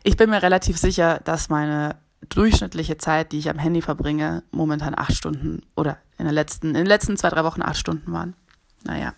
Ich 0.04 0.18
bin 0.18 0.30
mir 0.30 0.42
relativ 0.42 0.78
sicher, 0.78 1.20
dass 1.24 1.50
meine 1.50 1.96
durchschnittliche 2.30 2.98
Zeit, 2.98 3.32
die 3.32 3.40
ich 3.40 3.50
am 3.50 3.60
Handy 3.60 3.82
verbringe, 3.82 4.44
momentan 4.52 4.98
acht 4.98 5.14
Stunden 5.14 5.64
oder 5.76 5.98
in, 6.18 6.26
der 6.26 6.34
letzten, 6.34 6.68
in 6.70 6.76
den 6.76 6.86
letzten 6.86 7.18
zwei, 7.18 7.30
drei 7.30 7.44
Wochen 7.44 7.62
acht 7.62 7.78
Stunden 7.78 8.12
waren. 8.12 8.36
Naja. 8.84 9.14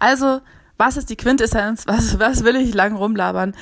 Also, 0.00 0.40
was 0.76 0.96
ist 0.96 1.10
die 1.10 1.16
Quintessenz? 1.16 1.86
Was, 1.86 2.18
was 2.18 2.44
will 2.44 2.56
ich 2.56 2.74
lang 2.74 2.96
rumlabern? 2.96 3.54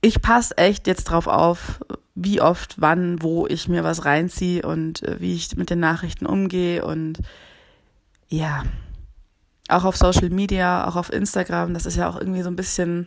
ich 0.00 0.22
passe 0.22 0.56
echt 0.56 0.86
jetzt 0.86 1.04
drauf 1.04 1.26
auf, 1.26 1.80
wie 2.14 2.40
oft, 2.40 2.80
wann, 2.80 3.22
wo 3.22 3.46
ich 3.46 3.68
mir 3.68 3.84
was 3.84 4.04
reinziehe 4.04 4.62
und 4.62 5.02
äh, 5.02 5.20
wie 5.20 5.34
ich 5.34 5.56
mit 5.56 5.70
den 5.70 5.80
Nachrichten 5.80 6.26
umgehe 6.26 6.84
und 6.84 7.18
ja, 8.28 8.62
auch 9.70 9.84
auf 9.84 9.96
Social 9.96 10.30
Media, 10.30 10.86
auch 10.86 10.96
auf 10.96 11.12
Instagram, 11.12 11.74
das 11.74 11.86
ist 11.86 11.96
ja 11.96 12.08
auch 12.08 12.16
irgendwie 12.16 12.42
so 12.42 12.50
ein 12.50 12.56
bisschen, 12.56 13.06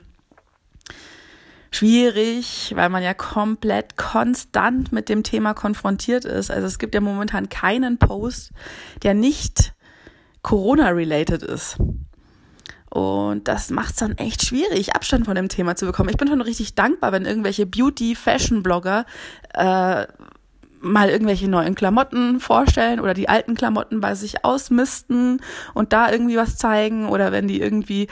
schwierig, 1.74 2.72
weil 2.76 2.90
man 2.90 3.04
ja 3.04 3.14
komplett 3.14 3.98
konstant 3.98 4.92
mit 4.92 5.10
dem 5.10 5.24
Thema 5.24 5.54
konfrontiert 5.54 6.24
ist. 6.24 6.52
Also 6.52 6.68
es 6.68 6.78
gibt 6.78 6.94
ja 6.94 7.02
momentan 7.02 7.50
keinen 7.50 7.98
Post, 7.98 8.52
der 9.02 9.14
nicht 9.14 9.74
Corona-related 10.44 11.42
ist. 11.42 11.78
Und 12.90 13.48
das 13.48 13.72
macht 13.72 13.92
es 13.92 13.96
dann 13.96 14.18
echt 14.20 14.46
schwierig, 14.46 14.96
Abstand 14.96 15.26
von 15.26 15.34
dem 15.34 15.50
Thema 15.50 15.76
zu 15.76 15.88
bekommen. 15.88 16.10
Ich 16.10 16.18
bin 16.18 16.28
schon 16.28 16.42
richtig 16.42 16.76
dankbar, 16.76 17.12
wenn 17.12 17.26
irgendwelche 17.26 17.66
Beauty-Fashion-Blogger 17.66 19.06
äh, 19.56 20.06
mal 20.84 21.10
irgendwelche 21.10 21.48
neuen 21.48 21.76
Klamotten 21.76 22.40
vorstellen 22.40 23.00
oder 23.00 23.14
die 23.14 23.30
alten 23.30 23.56
Klamotten 23.56 24.02
bei 24.02 24.16
sich 24.16 24.44
ausmisten 24.46 25.42
und 25.74 25.94
da 25.94 26.12
irgendwie 26.12 26.38
was 26.38 26.58
zeigen 26.58 27.08
oder 27.08 27.32
wenn 27.32 27.48
die 27.48 27.62
irgendwie 27.62 28.08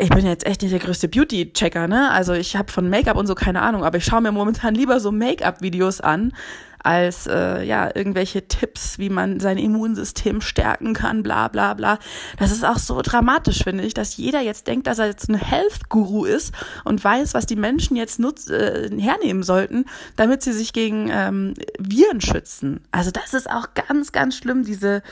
ich 0.00 0.10
bin 0.10 0.24
jetzt 0.24 0.46
echt 0.46 0.62
nicht 0.62 0.70
der 0.70 0.78
größte 0.78 1.08
Beauty-Checker, 1.08 1.88
ne? 1.88 2.12
Also 2.12 2.32
ich 2.32 2.54
habe 2.54 2.70
von 2.70 2.88
Make-up 2.88 3.16
und 3.16 3.26
so 3.26 3.34
keine 3.34 3.62
Ahnung, 3.62 3.82
aber 3.82 3.98
ich 3.98 4.04
schaue 4.04 4.20
mir 4.20 4.30
momentan 4.30 4.76
lieber 4.76 5.00
so 5.00 5.10
Make-up-Videos 5.10 6.00
an, 6.00 6.32
als 6.82 7.26
äh, 7.26 7.62
ja 7.62 7.90
irgendwelche 7.94 8.46
Tipps, 8.46 8.98
wie 8.98 9.10
man 9.10 9.40
sein 9.40 9.58
Immunsystem 9.58 10.40
stärken 10.40 10.94
kann, 10.94 11.22
bla 11.22 11.48
bla 11.48 11.74
bla. 11.74 11.98
Das 12.38 12.52
ist 12.52 12.64
auch 12.64 12.78
so 12.78 13.00
dramatisch, 13.02 13.64
finde 13.64 13.84
ich, 13.84 13.94
dass 13.94 14.16
jeder 14.16 14.40
jetzt 14.40 14.66
denkt, 14.66 14.86
dass 14.86 14.98
er 14.98 15.06
jetzt 15.06 15.28
ein 15.28 15.34
Health-Guru 15.34 16.24
ist 16.24 16.54
und 16.84 17.02
weiß, 17.02 17.34
was 17.34 17.46
die 17.46 17.56
Menschen 17.56 17.96
jetzt 17.96 18.18
nutz 18.18 18.48
äh, 18.48 18.90
hernehmen 18.98 19.42
sollten, 19.42 19.84
damit 20.16 20.42
sie 20.42 20.52
sich 20.52 20.72
gegen 20.72 21.08
ähm, 21.10 21.54
Viren 21.78 22.20
schützen. 22.20 22.80
Also 22.90 23.10
das 23.10 23.34
ist 23.34 23.50
auch 23.50 23.68
ganz, 23.74 24.12
ganz 24.12 24.36
schlimm, 24.36 24.64
diese 24.64 25.02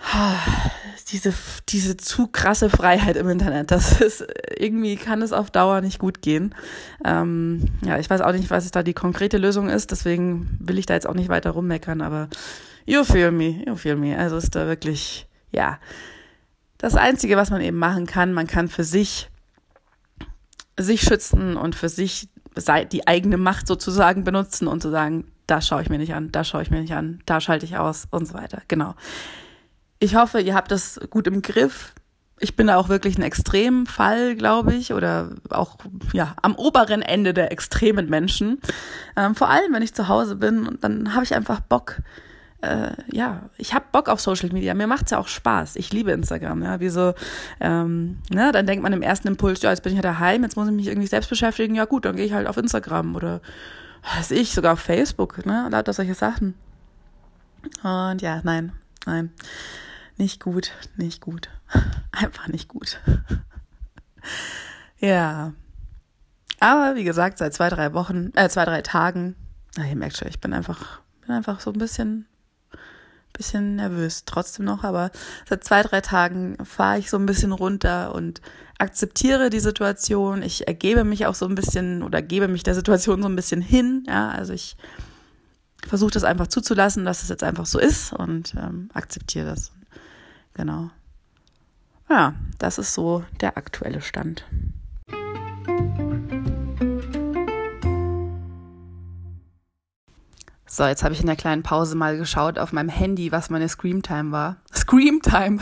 diese, 1.10 1.32
diese 1.68 1.96
zu 1.96 2.26
krasse 2.26 2.70
Freiheit 2.70 3.16
im 3.16 3.28
Internet. 3.28 3.70
Das 3.70 4.00
ist, 4.00 4.26
irgendwie 4.56 4.96
kann 4.96 5.22
es 5.22 5.32
auf 5.32 5.50
Dauer 5.50 5.80
nicht 5.80 5.98
gut 5.98 6.22
gehen. 6.22 6.54
Ähm, 7.04 7.66
ja, 7.84 7.98
ich 7.98 8.08
weiß 8.08 8.20
auch 8.20 8.32
nicht, 8.32 8.50
was 8.50 8.70
da 8.70 8.82
die 8.82 8.94
konkrete 8.94 9.38
Lösung 9.38 9.68
ist, 9.68 9.90
deswegen 9.90 10.56
will 10.60 10.78
ich 10.78 10.86
da 10.86 10.94
jetzt 10.94 11.06
auch 11.06 11.14
nicht 11.14 11.28
weiter 11.28 11.50
rummeckern, 11.50 12.00
aber 12.00 12.28
you 12.86 13.04
feel 13.04 13.30
me, 13.30 13.64
you 13.66 13.76
feel 13.76 13.96
me. 13.96 14.18
Also 14.18 14.36
ist 14.36 14.54
da 14.54 14.66
wirklich, 14.66 15.26
ja, 15.50 15.78
das 16.78 16.94
Einzige, 16.94 17.36
was 17.36 17.50
man 17.50 17.60
eben 17.60 17.78
machen 17.78 18.06
kann, 18.06 18.32
man 18.32 18.46
kann 18.46 18.68
für 18.68 18.84
sich, 18.84 19.30
sich 20.78 21.00
schützen 21.02 21.56
und 21.56 21.74
für 21.74 21.88
sich 21.88 22.28
die 22.92 23.06
eigene 23.06 23.36
Macht 23.36 23.66
sozusagen 23.66 24.24
benutzen 24.24 24.68
und 24.68 24.82
zu 24.82 24.90
sagen, 24.90 25.30
da 25.46 25.60
schaue 25.60 25.82
ich 25.82 25.88
mir 25.88 25.98
nicht 25.98 26.14
an, 26.14 26.30
da 26.30 26.44
schaue 26.44 26.62
ich 26.62 26.70
mir 26.70 26.80
nicht 26.80 26.92
an, 26.92 27.20
da 27.24 27.40
schalte 27.40 27.64
ich 27.64 27.76
aus 27.78 28.06
und 28.10 28.26
so 28.26 28.34
weiter. 28.34 28.62
Genau 28.68 28.94
ich 29.98 30.14
hoffe, 30.16 30.40
ihr 30.40 30.54
habt 30.54 30.70
das 30.70 31.00
gut 31.10 31.26
im 31.26 31.42
Griff. 31.42 31.92
Ich 32.40 32.54
bin 32.54 32.68
da 32.68 32.76
auch 32.76 32.88
wirklich 32.88 33.18
ein 33.18 33.22
Extremfall, 33.22 34.36
glaube 34.36 34.74
ich, 34.74 34.92
oder 34.92 35.30
auch 35.50 35.76
ja 36.12 36.36
am 36.40 36.54
oberen 36.54 37.02
Ende 37.02 37.34
der 37.34 37.50
extremen 37.50 38.08
Menschen. 38.08 38.60
Ähm, 39.16 39.34
vor 39.34 39.48
allem, 39.48 39.72
wenn 39.72 39.82
ich 39.82 39.94
zu 39.94 40.06
Hause 40.06 40.36
bin, 40.36 40.66
und 40.66 40.84
dann 40.84 41.14
habe 41.14 41.24
ich 41.24 41.34
einfach 41.34 41.60
Bock. 41.60 41.96
Äh, 42.60 42.90
ja, 43.10 43.50
ich 43.56 43.74
habe 43.74 43.86
Bock 43.92 44.08
auf 44.08 44.20
Social 44.20 44.50
Media. 44.50 44.74
Mir 44.74 44.86
macht's 44.86 45.10
ja 45.10 45.18
auch 45.18 45.28
Spaß. 45.28 45.76
Ich 45.76 45.92
liebe 45.92 46.12
Instagram. 46.12 46.62
Ja, 46.62 46.80
wie 46.80 46.88
so, 46.88 47.14
ähm, 47.60 48.18
ne, 48.30 48.50
dann 48.52 48.66
denkt 48.66 48.82
man 48.82 48.92
im 48.92 49.02
ersten 49.02 49.28
Impuls, 49.28 49.62
ja, 49.62 49.70
jetzt 49.70 49.82
bin 49.82 49.92
ich 49.92 49.96
ja 49.96 50.02
daheim, 50.02 50.42
jetzt 50.42 50.56
muss 50.56 50.68
ich 50.68 50.74
mich 50.74 50.88
irgendwie 50.88 51.06
selbst 51.06 51.30
beschäftigen. 51.30 51.74
Ja 51.74 51.84
gut, 51.84 52.04
dann 52.04 52.16
gehe 52.16 52.24
ich 52.24 52.32
halt 52.32 52.46
auf 52.46 52.56
Instagram 52.56 53.16
oder 53.16 53.40
was 54.16 54.30
ich 54.30 54.52
sogar 54.52 54.74
auf 54.74 54.80
Facebook, 54.80 55.44
ne, 55.44 55.68
lauter 55.70 55.92
solche 55.92 56.14
Sachen. 56.14 56.54
Und 57.82 58.22
ja, 58.22 58.40
nein, 58.44 58.72
nein. 59.06 59.32
Nicht 60.18 60.42
gut, 60.42 60.72
nicht 60.96 61.20
gut. 61.20 61.48
Einfach 62.12 62.48
nicht 62.48 62.68
gut. 62.68 63.00
ja. 64.98 65.52
Aber 66.58 66.96
wie 66.96 67.04
gesagt, 67.04 67.38
seit 67.38 67.54
zwei, 67.54 67.68
drei 67.68 67.94
Wochen, 67.94 68.32
äh, 68.34 68.48
zwei, 68.48 68.64
drei 68.64 68.82
Tagen, 68.82 69.36
na, 69.76 69.86
ihr 69.86 69.94
merkt 69.94 70.16
schon, 70.16 70.26
ich 70.26 70.40
bin 70.40 70.52
einfach, 70.52 71.00
bin 71.20 71.30
einfach 71.30 71.60
so 71.60 71.70
ein 71.70 71.78
bisschen, 71.78 72.26
bisschen 73.32 73.76
nervös 73.76 74.24
trotzdem 74.24 74.64
noch, 74.64 74.82
aber 74.82 75.12
seit 75.48 75.62
zwei, 75.62 75.82
drei 75.82 76.00
Tagen 76.00 76.58
fahre 76.64 76.98
ich 76.98 77.10
so 77.10 77.16
ein 77.16 77.26
bisschen 77.26 77.52
runter 77.52 78.12
und 78.12 78.40
akzeptiere 78.78 79.50
die 79.50 79.60
Situation. 79.60 80.42
Ich 80.42 80.66
ergebe 80.66 81.04
mich 81.04 81.26
auch 81.26 81.36
so 81.36 81.46
ein 81.46 81.54
bisschen 81.54 82.02
oder 82.02 82.22
gebe 82.22 82.48
mich 82.48 82.64
der 82.64 82.74
Situation 82.74 83.22
so 83.22 83.28
ein 83.28 83.36
bisschen 83.36 83.60
hin. 83.60 84.02
Ja, 84.08 84.30
also 84.30 84.52
ich 84.52 84.76
versuche 85.86 86.10
das 86.10 86.24
einfach 86.24 86.48
zuzulassen, 86.48 87.04
dass 87.04 87.22
es 87.22 87.28
jetzt 87.28 87.44
einfach 87.44 87.66
so 87.66 87.78
ist 87.78 88.12
und 88.12 88.54
ähm, 88.56 88.90
akzeptiere 88.94 89.46
das. 89.46 89.70
Genau. 90.58 90.90
Ja, 92.10 92.34
das 92.58 92.78
ist 92.78 92.92
so 92.92 93.24
der 93.40 93.56
aktuelle 93.56 94.00
Stand. 94.00 94.44
So, 100.66 100.84
jetzt 100.84 101.04
habe 101.04 101.14
ich 101.14 101.20
in 101.20 101.26
der 101.26 101.36
kleinen 101.36 101.62
Pause 101.62 101.94
mal 101.94 102.18
geschaut 102.18 102.58
auf 102.58 102.72
meinem 102.72 102.88
Handy, 102.88 103.30
was 103.30 103.50
meine 103.50 103.68
Screamtime 103.68 104.32
war. 104.32 104.56
Screamtime. 104.74 105.60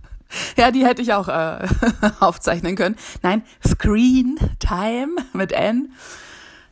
ja, 0.56 0.72
die 0.72 0.84
hätte 0.84 1.02
ich 1.02 1.12
auch 1.12 1.28
äh, 1.28 1.68
aufzeichnen 2.20 2.74
können. 2.74 2.96
Nein, 3.22 3.44
Screen 3.64 4.38
Time 4.58 5.14
mit 5.34 5.52
N. 5.52 5.92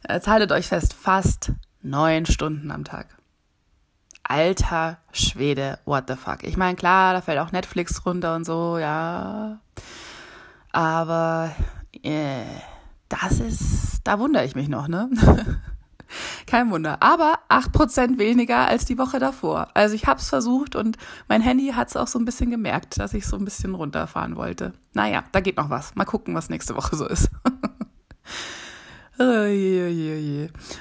Jetzt 0.08 0.26
haltet 0.26 0.50
euch 0.50 0.66
fest, 0.66 0.92
fast 0.92 1.52
neun 1.82 2.26
Stunden 2.26 2.72
am 2.72 2.82
Tag 2.82 3.19
alter 4.30 4.98
Schwede, 5.12 5.80
what 5.84 6.04
the 6.06 6.14
fuck. 6.14 6.44
Ich 6.44 6.56
meine, 6.56 6.76
klar, 6.76 7.12
da 7.14 7.20
fällt 7.20 7.40
auch 7.40 7.50
Netflix 7.50 8.06
runter 8.06 8.36
und 8.36 8.44
so, 8.44 8.78
ja. 8.78 9.58
Aber 10.70 11.50
äh, 12.02 12.44
das 13.08 13.40
ist, 13.40 14.02
da 14.04 14.20
wundere 14.20 14.44
ich 14.44 14.54
mich 14.54 14.68
noch, 14.68 14.86
ne? 14.86 15.10
Kein 16.46 16.70
Wunder. 16.70 17.02
Aber 17.02 17.40
acht 17.48 17.72
Prozent 17.72 18.18
weniger 18.18 18.68
als 18.68 18.84
die 18.84 18.98
Woche 18.98 19.18
davor. 19.18 19.68
Also 19.74 19.94
ich 19.94 20.06
habe 20.06 20.20
es 20.20 20.28
versucht 20.28 20.76
und 20.76 20.96
mein 21.28 21.40
Handy 21.40 21.72
hat 21.72 21.88
es 21.88 21.96
auch 21.96 22.08
so 22.08 22.18
ein 22.18 22.24
bisschen 22.24 22.50
gemerkt, 22.50 22.98
dass 22.98 23.14
ich 23.14 23.26
so 23.26 23.36
ein 23.36 23.44
bisschen 23.44 23.74
runterfahren 23.74 24.36
wollte. 24.36 24.72
Naja, 24.92 25.24
da 25.32 25.40
geht 25.40 25.56
noch 25.56 25.70
was. 25.70 25.94
Mal 25.96 26.04
gucken, 26.04 26.34
was 26.34 26.50
nächste 26.50 26.76
Woche 26.76 26.96
so 26.96 27.06
ist. 27.06 27.30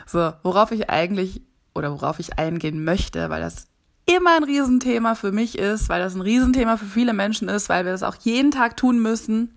so, 0.05 0.33
worauf 0.43 0.71
ich 0.71 0.89
eigentlich 0.89 1.41
oder 1.73 1.91
worauf 1.91 2.19
ich 2.19 2.37
eingehen 2.37 2.83
möchte, 2.83 3.29
weil 3.29 3.41
das 3.41 3.67
immer 4.05 4.35
ein 4.37 4.43
Riesenthema 4.43 5.15
für 5.15 5.31
mich 5.31 5.57
ist, 5.57 5.89
weil 5.89 6.01
das 6.01 6.15
ein 6.15 6.21
Riesenthema 6.21 6.77
für 6.77 6.85
viele 6.85 7.13
Menschen 7.13 7.47
ist, 7.47 7.69
weil 7.69 7.85
wir 7.85 7.91
das 7.91 8.03
auch 8.03 8.15
jeden 8.15 8.51
Tag 8.51 8.75
tun 8.75 8.99
müssen. 8.99 9.53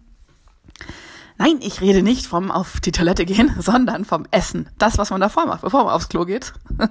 Nein, 1.38 1.58
ich 1.60 1.80
rede 1.80 2.02
nicht 2.02 2.26
vom 2.26 2.50
auf 2.50 2.80
die 2.80 2.92
Toilette 2.92 3.24
gehen, 3.24 3.54
sondern 3.58 4.04
vom 4.04 4.26
Essen. 4.30 4.68
Das, 4.78 4.98
was 4.98 5.10
man 5.10 5.20
davor 5.20 5.46
macht, 5.46 5.62
bevor 5.62 5.84
man 5.84 5.94
aufs 5.94 6.08
Klo 6.08 6.24
geht. 6.24 6.52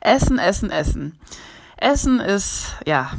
Essen, 0.00 0.38
Essen, 0.38 0.70
Essen. 0.70 1.18
Essen 1.76 2.20
ist, 2.20 2.74
ja, 2.86 3.12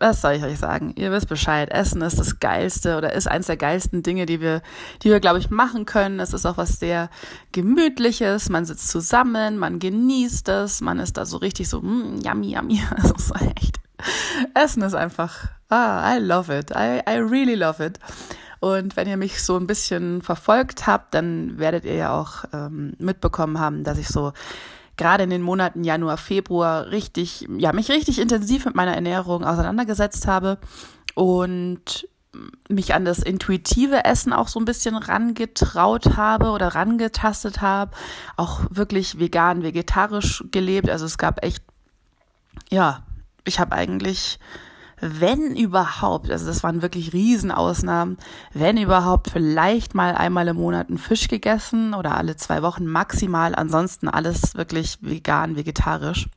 was 0.00 0.20
soll 0.20 0.32
ich 0.32 0.42
euch 0.42 0.58
sagen? 0.58 0.92
Ihr 0.96 1.10
wisst 1.10 1.28
Bescheid. 1.28 1.70
Essen 1.70 2.02
ist 2.02 2.18
das 2.18 2.40
Geilste 2.40 2.96
oder 2.96 3.12
ist 3.12 3.26
eins 3.26 3.46
der 3.46 3.56
geilsten 3.56 4.02
Dinge, 4.02 4.26
die 4.26 4.40
wir, 4.40 4.62
die 5.02 5.10
wir, 5.10 5.20
glaube 5.20 5.38
ich, 5.38 5.50
machen 5.50 5.86
können. 5.86 6.20
Es 6.20 6.32
ist 6.32 6.46
auch 6.46 6.56
was 6.56 6.78
sehr 6.78 7.08
Gemütliches. 7.52 8.48
Man 8.50 8.64
sitzt 8.64 8.88
zusammen, 8.88 9.58
man 9.58 9.78
genießt 9.78 10.48
es, 10.50 10.80
man 10.80 10.98
ist 10.98 11.16
da 11.16 11.24
so 11.24 11.38
richtig 11.38 11.68
so, 11.68 11.80
mm, 11.80 12.20
yummy, 12.24 12.54
yummy. 12.54 12.82
Das 12.96 13.12
ist 13.12 13.32
echt. 13.56 13.80
Essen 14.54 14.82
ist 14.82 14.94
einfach, 14.94 15.48
ah, 15.68 16.14
I 16.14 16.18
love 16.20 16.56
it. 16.56 16.70
I, 16.70 17.00
I 17.08 17.18
really 17.18 17.54
love 17.54 17.84
it. 17.84 17.98
Und 18.60 18.96
wenn 18.96 19.08
ihr 19.08 19.16
mich 19.16 19.42
so 19.42 19.56
ein 19.56 19.66
bisschen 19.66 20.20
verfolgt 20.22 20.86
habt, 20.86 21.14
dann 21.14 21.58
werdet 21.58 21.84
ihr 21.84 21.94
ja 21.94 22.20
auch 22.20 22.44
ähm, 22.52 22.94
mitbekommen 22.98 23.58
haben, 23.58 23.84
dass 23.84 23.98
ich 23.98 24.08
so 24.08 24.32
gerade 24.98 25.24
in 25.24 25.30
den 25.30 25.40
Monaten 25.40 25.84
Januar, 25.84 26.18
Februar 26.18 26.90
richtig, 26.90 27.48
ja, 27.56 27.72
mich 27.72 27.88
richtig 27.88 28.18
intensiv 28.18 28.66
mit 28.66 28.74
meiner 28.74 28.94
Ernährung 28.94 29.44
auseinandergesetzt 29.44 30.26
habe 30.26 30.58
und 31.14 32.06
mich 32.68 32.94
an 32.94 33.04
das 33.04 33.20
intuitive 33.20 34.04
Essen 34.04 34.32
auch 34.32 34.48
so 34.48 34.60
ein 34.60 34.64
bisschen 34.64 34.96
rangetraut 34.96 36.16
habe 36.16 36.50
oder 36.50 36.74
rangetastet 36.74 37.62
habe, 37.62 37.92
auch 38.36 38.60
wirklich 38.70 39.18
vegan, 39.18 39.62
vegetarisch 39.62 40.44
gelebt. 40.50 40.90
Also 40.90 41.06
es 41.06 41.16
gab 41.16 41.42
echt, 41.44 41.62
ja, 42.70 43.02
ich 43.44 43.58
habe 43.58 43.72
eigentlich 43.72 44.38
wenn 45.00 45.56
überhaupt, 45.56 46.30
also 46.30 46.46
das 46.46 46.62
waren 46.62 46.82
wirklich 46.82 47.12
Riesenausnahmen, 47.12 48.18
wenn 48.52 48.76
überhaupt 48.76 49.30
vielleicht 49.30 49.94
mal 49.94 50.14
einmal 50.14 50.48
im 50.48 50.56
Monat 50.56 50.88
einen 50.88 50.98
Fisch 50.98 51.28
gegessen 51.28 51.94
oder 51.94 52.16
alle 52.16 52.36
zwei 52.36 52.62
Wochen 52.62 52.86
maximal, 52.86 53.54
ansonsten 53.54 54.08
alles 54.08 54.54
wirklich 54.54 54.98
vegan, 55.00 55.56
vegetarisch. 55.56 56.28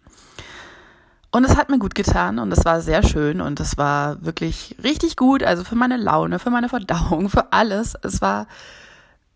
Und 1.31 1.45
es 1.45 1.55
hat 1.55 1.69
mir 1.69 1.79
gut 1.79 1.95
getan 1.95 2.39
und 2.39 2.51
es 2.51 2.65
war 2.65 2.81
sehr 2.81 3.03
schön 3.03 3.39
und 3.39 3.59
es 3.61 3.77
war 3.77 4.23
wirklich 4.23 4.75
richtig 4.83 5.15
gut, 5.15 5.43
also 5.43 5.63
für 5.63 5.75
meine 5.75 5.95
Laune, 5.95 6.39
für 6.39 6.49
meine 6.49 6.67
Verdauung, 6.67 7.29
für 7.29 7.53
alles. 7.53 7.95
Es 8.03 8.21
war, 8.21 8.47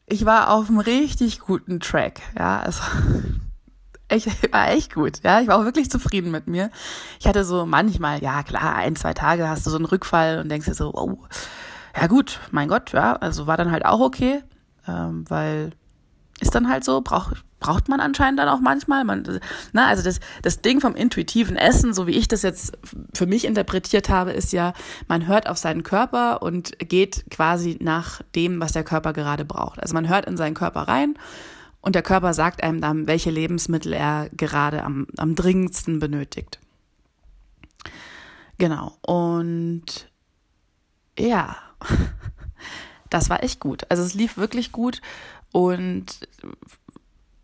ich 0.06 0.26
war 0.26 0.52
auf 0.52 0.70
einem 0.70 0.80
richtig 0.80 1.40
guten 1.40 1.80
Track, 1.80 2.22
ja, 2.38 2.60
also 2.60 2.82
ich 4.12 4.28
war 4.52 4.70
echt 4.72 4.94
gut, 4.94 5.22
ja. 5.24 5.42
Ich 5.42 5.48
war 5.48 5.58
auch 5.60 5.66
wirklich 5.66 5.90
zufrieden 5.90 6.32
mit 6.32 6.48
mir. 6.48 6.70
Ich 7.20 7.28
hatte 7.28 7.44
so 7.44 7.66
manchmal, 7.66 8.22
ja 8.22 8.44
klar, 8.44 8.76
ein, 8.76 8.96
zwei 8.96 9.14
Tage 9.14 9.48
hast 9.48 9.66
du 9.66 9.70
so 9.70 9.78
einen 9.78 9.86
Rückfall 9.86 10.40
und 10.40 10.50
denkst 10.50 10.68
dir 10.68 10.74
so, 10.74 10.92
wow, 10.94 11.18
ja 12.00 12.08
gut, 12.08 12.40
mein 12.52 12.68
Gott, 12.68 12.92
ja, 12.92 13.16
also 13.16 13.48
war 13.48 13.58
dann 13.58 13.72
halt 13.72 13.86
auch 13.86 14.00
okay. 14.00 14.44
ähm, 14.88 15.26
weil 15.30 15.72
ist 16.42 16.54
dann 16.54 16.70
halt 16.70 16.84
so, 16.84 17.00
braucht 17.02 17.46
braucht 17.66 17.88
man 17.88 18.00
anscheinend 18.00 18.40
dann 18.40 18.50
auch 18.50 18.60
manchmal. 18.60 19.04
Man, 19.06 19.40
na, 19.74 19.88
also 19.88 20.04
das, 20.04 20.20
das 20.44 20.62
Ding 20.62 20.82
vom 20.82 20.94
intuitiven 20.96 21.56
Essen, 21.56 21.94
so 21.94 22.06
wie 22.06 22.12
ich 22.12 22.28
das 22.28 22.44
jetzt 22.44 22.78
für 23.14 23.26
mich 23.26 23.46
interpretiert 23.46 24.10
habe, 24.10 24.34
ist 24.34 24.54
ja, 24.54 24.74
man 25.08 25.26
hört 25.26 25.50
auf 25.50 25.58
seinen 25.58 25.82
Körper 25.82 26.44
und 26.44 26.78
geht 26.78 27.26
quasi 27.32 27.78
nach 27.82 28.22
dem, 28.36 28.60
was 28.60 28.74
der 28.74 28.84
Körper 28.84 29.14
gerade 29.14 29.46
braucht. 29.46 29.82
Also 29.82 29.96
man 29.96 30.08
hört 30.08 30.26
in 30.26 30.38
seinen 30.38 30.54
Körper 30.54 30.82
rein 30.82 31.18
und 31.86 31.94
der 31.94 32.02
Körper 32.02 32.34
sagt 32.34 32.64
einem 32.64 32.82
dann, 32.82 33.06
welche 33.06 33.30
Lebensmittel 33.30 33.94
er 33.94 34.30
gerade 34.36 34.84
am, 34.84 35.06
am 35.18 35.36
dringendsten 35.36 36.00
benötigt. 36.00 36.60
Genau. 38.58 38.98
Und 39.02 40.10
ja, 41.18 41.56
das 43.12 43.30
war 43.30 43.44
echt 43.44 43.60
gut. 43.60 43.84
Also 43.90 44.02
es 44.02 44.16
lief 44.16 44.36
wirklich 44.36 44.72
gut 44.72 45.02
und 45.52 46.28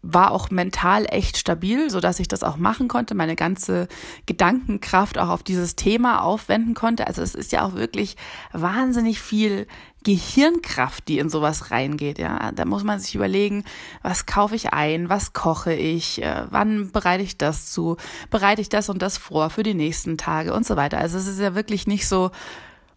war 0.01 0.31
auch 0.31 0.49
mental 0.49 1.05
echt 1.07 1.37
stabil, 1.37 1.91
so 1.91 1.99
dass 1.99 2.19
ich 2.19 2.27
das 2.27 2.41
auch 2.41 2.57
machen 2.57 2.87
konnte, 2.87 3.13
meine 3.13 3.35
ganze 3.35 3.87
Gedankenkraft 4.25 5.19
auch 5.19 5.29
auf 5.29 5.43
dieses 5.43 5.75
Thema 5.75 6.23
aufwenden 6.23 6.73
konnte. 6.73 7.05
Also 7.05 7.21
es 7.21 7.35
ist 7.35 7.51
ja 7.51 7.63
auch 7.63 7.75
wirklich 7.75 8.17
wahnsinnig 8.51 9.21
viel 9.21 9.67
Gehirnkraft, 10.03 11.07
die 11.07 11.19
in 11.19 11.29
sowas 11.29 11.71
reingeht, 11.71 12.17
ja. 12.17 12.51
Da 12.53 12.65
muss 12.65 12.83
man 12.83 12.99
sich 12.99 13.15
überlegen, 13.15 13.63
was 14.01 14.25
kaufe 14.25 14.55
ich 14.55 14.73
ein, 14.73 15.09
was 15.09 15.33
koche 15.33 15.73
ich, 15.73 16.21
äh, 16.23 16.45
wann 16.49 16.91
bereite 16.91 17.23
ich 17.23 17.37
das 17.37 17.71
zu, 17.71 17.97
bereite 18.29 18.61
ich 18.61 18.69
das 18.69 18.89
und 18.89 19.01
das 19.01 19.17
vor 19.17 19.49
für 19.49 19.63
die 19.63 19.75
nächsten 19.75 20.17
Tage 20.17 20.53
und 20.53 20.65
so 20.65 20.75
weiter. 20.75 20.97
Also 20.97 21.17
es 21.17 21.27
ist 21.27 21.39
ja 21.39 21.53
wirklich 21.53 21.85
nicht 21.85 22.07
so, 22.07 22.31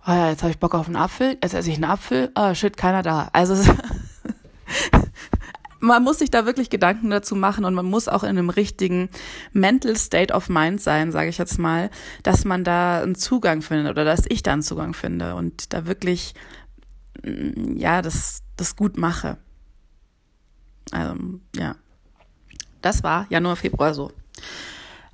oh 0.06 0.12
ja, 0.12 0.30
jetzt 0.30 0.42
habe 0.42 0.50
ich 0.50 0.58
Bock 0.58 0.74
auf 0.74 0.86
einen 0.86 0.96
Apfel, 0.96 1.36
jetzt 1.42 1.54
esse 1.54 1.68
ich 1.70 1.76
einen 1.76 1.84
Apfel, 1.84 2.30
oh 2.34 2.54
shit, 2.54 2.76
keiner 2.76 3.02
da. 3.02 3.28
Also 3.32 3.54
man 5.80 6.02
muss 6.02 6.18
sich 6.18 6.30
da 6.30 6.46
wirklich 6.46 6.70
Gedanken 6.70 7.10
dazu 7.10 7.36
machen 7.36 7.66
und 7.66 7.74
man 7.74 7.84
muss 7.86 8.08
auch 8.08 8.22
in 8.22 8.30
einem 8.30 8.48
richtigen 8.48 9.10
Mental 9.52 9.96
State 9.96 10.32
of 10.32 10.48
Mind 10.48 10.80
sein, 10.80 11.12
sage 11.12 11.28
ich 11.28 11.36
jetzt 11.36 11.58
mal, 11.58 11.90
dass 12.22 12.46
man 12.46 12.64
da 12.64 13.02
einen 13.02 13.14
Zugang 13.14 13.60
findet 13.60 13.90
oder 13.90 14.04
dass 14.04 14.24
ich 14.26 14.42
da 14.42 14.54
einen 14.54 14.62
Zugang 14.62 14.94
finde 14.94 15.34
und 15.34 15.74
da 15.74 15.86
wirklich 15.86 16.34
ja 17.22 18.02
das 18.02 18.42
das 18.56 18.76
gut 18.76 18.96
mache. 18.96 19.38
Also 20.90 21.14
ja, 21.56 21.76
das 22.82 23.02
war 23.02 23.26
Januar 23.30 23.56
Februar 23.56 23.94
so. 23.94 24.12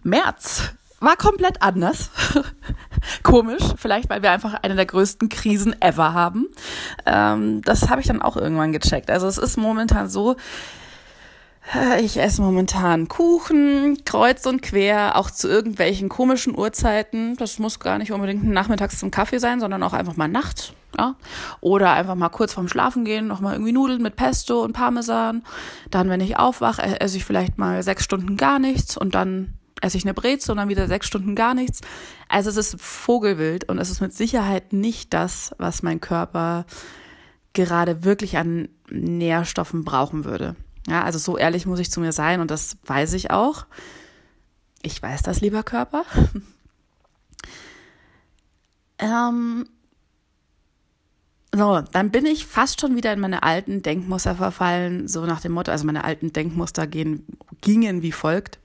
März 0.02 0.72
war 1.00 1.16
komplett 1.16 1.62
anders. 1.62 2.10
Komisch, 3.22 3.62
vielleicht 3.76 4.10
weil 4.10 4.22
wir 4.22 4.30
einfach 4.30 4.54
eine 4.62 4.76
der 4.76 4.86
größten 4.86 5.28
Krisen 5.28 5.80
ever 5.80 6.12
haben. 6.12 6.48
Ähm, 7.06 7.62
das 7.62 7.88
habe 7.88 8.00
ich 8.00 8.06
dann 8.06 8.22
auch 8.22 8.36
irgendwann 8.36 8.72
gecheckt. 8.72 9.10
Also 9.10 9.26
es 9.26 9.38
ist 9.38 9.56
momentan 9.56 10.08
so, 10.08 10.36
ich 12.00 12.16
esse 12.16 12.42
momentan 12.42 13.08
Kuchen, 13.08 13.98
kreuz 14.04 14.46
und 14.46 14.62
quer, 14.62 15.16
auch 15.16 15.30
zu 15.30 15.48
irgendwelchen 15.48 16.08
komischen 16.08 16.56
Uhrzeiten. 16.58 17.36
Das 17.36 17.58
muss 17.58 17.78
gar 17.78 17.98
nicht 17.98 18.12
unbedingt 18.12 18.44
nachmittags 18.44 18.98
zum 18.98 19.10
Kaffee 19.10 19.38
sein, 19.38 19.60
sondern 19.60 19.82
auch 19.82 19.92
einfach 19.92 20.16
mal 20.16 20.28
nachts. 20.28 20.72
Ja? 20.98 21.14
Oder 21.60 21.92
einfach 21.92 22.16
mal 22.16 22.28
kurz 22.30 22.54
vorm 22.54 22.68
Schlafen 22.68 23.04
gehen, 23.04 23.26
nochmal 23.26 23.54
irgendwie 23.54 23.72
Nudeln 23.72 24.02
mit 24.02 24.16
Pesto 24.16 24.62
und 24.62 24.72
Parmesan. 24.72 25.42
Dann, 25.90 26.08
wenn 26.08 26.20
ich 26.20 26.38
aufwache, 26.38 27.00
esse 27.00 27.18
ich 27.18 27.24
vielleicht 27.24 27.58
mal 27.58 27.82
sechs 27.82 28.04
Stunden 28.04 28.36
gar 28.36 28.58
nichts 28.58 28.96
und 28.96 29.14
dann 29.14 29.54
esse 29.80 29.96
ich 29.96 30.04
eine 30.04 30.14
Brezel 30.14 30.52
und 30.52 30.58
dann 30.58 30.68
wieder 30.68 30.88
sechs 30.88 31.06
Stunden 31.06 31.34
gar 31.34 31.54
nichts. 31.54 31.80
Also 32.28 32.50
es 32.50 32.56
ist 32.56 32.80
Vogelwild 32.80 33.68
und 33.68 33.78
es 33.78 33.90
ist 33.90 34.00
mit 34.00 34.12
Sicherheit 34.12 34.72
nicht 34.72 35.14
das, 35.14 35.54
was 35.58 35.82
mein 35.82 36.00
Körper 36.00 36.66
gerade 37.52 38.04
wirklich 38.04 38.36
an 38.36 38.68
Nährstoffen 38.90 39.84
brauchen 39.84 40.24
würde. 40.24 40.56
Ja, 40.90 41.04
also 41.04 41.18
so 41.18 41.38
ehrlich 41.38 41.64
muss 41.64 41.78
ich 41.78 41.90
zu 41.90 42.00
mir 42.00 42.12
sein 42.12 42.40
und 42.40 42.50
das 42.50 42.76
weiß 42.84 43.14
ich 43.14 43.30
auch. 43.30 43.64
Ich 44.82 45.00
weiß 45.00 45.22
das, 45.22 45.40
lieber 45.40 45.62
Körper. 45.62 46.04
ähm, 48.98 49.66
so, 51.54 51.80
dann 51.92 52.10
bin 52.10 52.26
ich 52.26 52.44
fast 52.44 52.80
schon 52.80 52.94
wieder 52.94 53.12
in 53.12 53.20
meine 53.20 53.42
alten 53.42 53.80
Denkmuster 53.80 54.36
verfallen, 54.36 55.08
so 55.08 55.24
nach 55.24 55.40
dem 55.40 55.52
Motto, 55.52 55.70
also 55.70 55.86
meine 55.86 56.04
alten 56.04 56.32
Denkmuster 56.32 56.86
gehen, 56.86 57.24
gingen 57.62 58.02
wie 58.02 58.12
folgt 58.12 58.60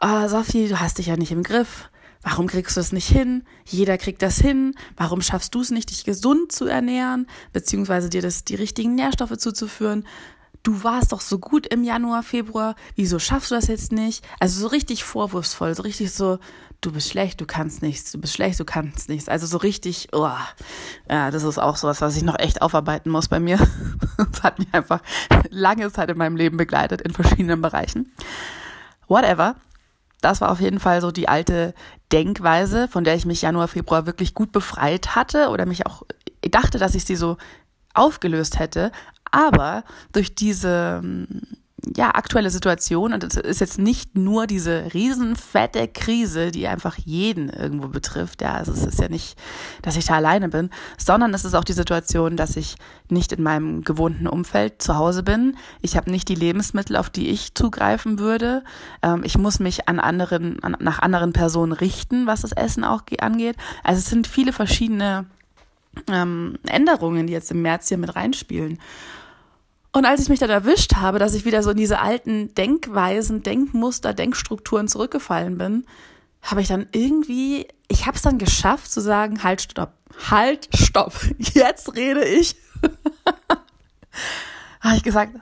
oh, 0.00 0.28
Sophie, 0.28 0.68
du 0.68 0.80
hast 0.80 0.98
dich 0.98 1.06
ja 1.06 1.16
nicht 1.16 1.32
im 1.32 1.42
Griff. 1.42 1.88
Warum 2.22 2.48
kriegst 2.48 2.76
du 2.76 2.80
es 2.80 2.92
nicht 2.92 3.08
hin? 3.08 3.44
Jeder 3.64 3.96
kriegt 3.96 4.20
das 4.20 4.38
hin. 4.38 4.74
Warum 4.96 5.22
schaffst 5.22 5.54
du 5.54 5.62
es 5.62 5.70
nicht, 5.70 5.90
dich 5.90 6.04
gesund 6.04 6.52
zu 6.52 6.66
ernähren, 6.66 7.26
beziehungsweise 7.52 8.10
dir 8.10 8.20
das, 8.20 8.44
die 8.44 8.56
richtigen 8.56 8.94
Nährstoffe 8.94 9.38
zuzuführen? 9.38 10.04
Du 10.62 10.84
warst 10.84 11.12
doch 11.12 11.20
so 11.20 11.38
gut 11.38 11.66
im 11.66 11.84
Januar, 11.84 12.22
Februar. 12.22 12.74
Wieso 12.94 13.18
schaffst 13.18 13.50
du 13.50 13.54
das 13.54 13.66
jetzt 13.68 13.92
nicht? 13.92 14.24
Also 14.40 14.60
so 14.60 14.66
richtig 14.66 15.04
vorwurfsvoll, 15.04 15.74
so 15.74 15.82
richtig 15.82 16.12
so, 16.12 16.38
du 16.80 16.92
bist 16.92 17.08
schlecht, 17.08 17.40
du 17.40 17.46
kannst 17.46 17.80
nichts, 17.80 18.12
du 18.12 18.20
bist 18.20 18.34
schlecht, 18.34 18.60
du 18.60 18.64
kannst 18.64 19.08
nichts. 19.08 19.28
Also 19.28 19.46
so 19.46 19.56
richtig, 19.56 20.08
oh, 20.12 20.28
ja, 21.08 21.30
das 21.30 21.44
ist 21.44 21.58
auch 21.58 21.76
sowas, 21.76 22.00
was 22.00 22.16
ich 22.16 22.22
noch 22.22 22.38
echt 22.38 22.62
aufarbeiten 22.62 23.10
muss 23.10 23.28
bei 23.28 23.40
mir. 23.40 23.58
Das 24.32 24.42
hat 24.42 24.58
mich 24.58 24.68
einfach 24.72 25.00
lange 25.48 25.90
Zeit 25.90 26.10
in 26.10 26.18
meinem 26.18 26.36
Leben 26.36 26.58
begleitet, 26.58 27.00
in 27.00 27.12
verschiedenen 27.12 27.62
Bereichen. 27.62 28.12
Whatever 29.08 29.56
das 30.20 30.40
war 30.40 30.50
auf 30.50 30.60
jeden 30.60 30.80
Fall 30.80 31.00
so 31.00 31.10
die 31.10 31.28
alte 31.28 31.74
Denkweise, 32.12 32.88
von 32.88 33.04
der 33.04 33.14
ich 33.14 33.26
mich 33.26 33.42
Januar, 33.42 33.68
Februar 33.68 34.06
wirklich 34.06 34.34
gut 34.34 34.52
befreit 34.52 35.14
hatte 35.14 35.48
oder 35.48 35.66
mich 35.66 35.86
auch 35.86 36.02
dachte, 36.42 36.78
dass 36.78 36.94
ich 36.94 37.04
sie 37.04 37.16
so 37.16 37.36
aufgelöst 37.94 38.58
hätte. 38.58 38.92
Aber 39.30 39.84
durch 40.12 40.34
diese 40.34 41.02
ja, 41.96 42.14
aktuelle 42.14 42.50
Situation 42.50 43.12
und 43.12 43.24
es 43.24 43.36
ist 43.36 43.60
jetzt 43.60 43.78
nicht 43.78 44.16
nur 44.16 44.46
diese 44.46 44.92
riesenfette 44.92 45.88
Krise, 45.88 46.50
die 46.50 46.68
einfach 46.68 46.96
jeden 46.96 47.48
irgendwo 47.48 47.88
betrifft. 47.88 48.42
Ja, 48.42 48.54
also 48.54 48.72
es 48.72 48.84
ist 48.84 49.00
ja 49.00 49.08
nicht, 49.08 49.38
dass 49.82 49.96
ich 49.96 50.06
da 50.06 50.14
alleine 50.14 50.48
bin, 50.48 50.70
sondern 50.98 51.32
es 51.34 51.44
ist 51.44 51.54
auch 51.54 51.64
die 51.64 51.72
Situation, 51.72 52.36
dass 52.36 52.56
ich 52.56 52.76
nicht 53.08 53.32
in 53.32 53.42
meinem 53.42 53.82
gewohnten 53.82 54.26
Umfeld 54.26 54.82
zu 54.82 54.96
Hause 54.96 55.22
bin. 55.22 55.56
Ich 55.80 55.96
habe 55.96 56.10
nicht 56.10 56.28
die 56.28 56.34
Lebensmittel, 56.34 56.96
auf 56.96 57.10
die 57.10 57.28
ich 57.28 57.54
zugreifen 57.54 58.18
würde. 58.18 58.62
Ähm, 59.02 59.22
ich 59.24 59.38
muss 59.38 59.58
mich 59.58 59.88
an 59.88 60.00
anderen, 60.00 60.62
an, 60.62 60.76
nach 60.80 60.98
anderen 60.98 61.32
Personen 61.32 61.72
richten, 61.72 62.26
was 62.26 62.42
das 62.42 62.52
Essen 62.52 62.84
auch 62.84 63.02
angeht. 63.20 63.56
Also 63.84 63.98
es 63.98 64.06
sind 64.06 64.26
viele 64.26 64.52
verschiedene 64.52 65.26
ähm, 66.08 66.58
Änderungen, 66.66 67.26
die 67.26 67.32
jetzt 67.32 67.50
im 67.50 67.62
März 67.62 67.88
hier 67.88 67.98
mit 67.98 68.14
reinspielen. 68.14 68.78
Und 69.92 70.04
als 70.04 70.20
ich 70.20 70.28
mich 70.28 70.38
dann 70.38 70.50
erwischt 70.50 70.94
habe, 70.96 71.18
dass 71.18 71.34
ich 71.34 71.44
wieder 71.44 71.62
so 71.62 71.70
in 71.70 71.76
diese 71.76 72.00
alten 72.00 72.54
Denkweisen, 72.54 73.42
Denkmuster, 73.42 74.14
Denkstrukturen 74.14 74.86
zurückgefallen 74.86 75.58
bin, 75.58 75.84
habe 76.42 76.62
ich 76.62 76.68
dann 76.68 76.86
irgendwie, 76.92 77.66
ich 77.88 78.06
habe 78.06 78.16
es 78.16 78.22
dann 78.22 78.38
geschafft 78.38 78.90
zu 78.90 79.00
sagen, 79.00 79.42
halt, 79.42 79.62
stopp, 79.62 79.92
halt, 80.30 80.68
stopp, 80.74 81.14
jetzt 81.38 81.94
rede 81.96 82.24
ich. 82.24 82.56
habe 84.80 84.96
ich 84.96 85.02
gesagt, 85.02 85.34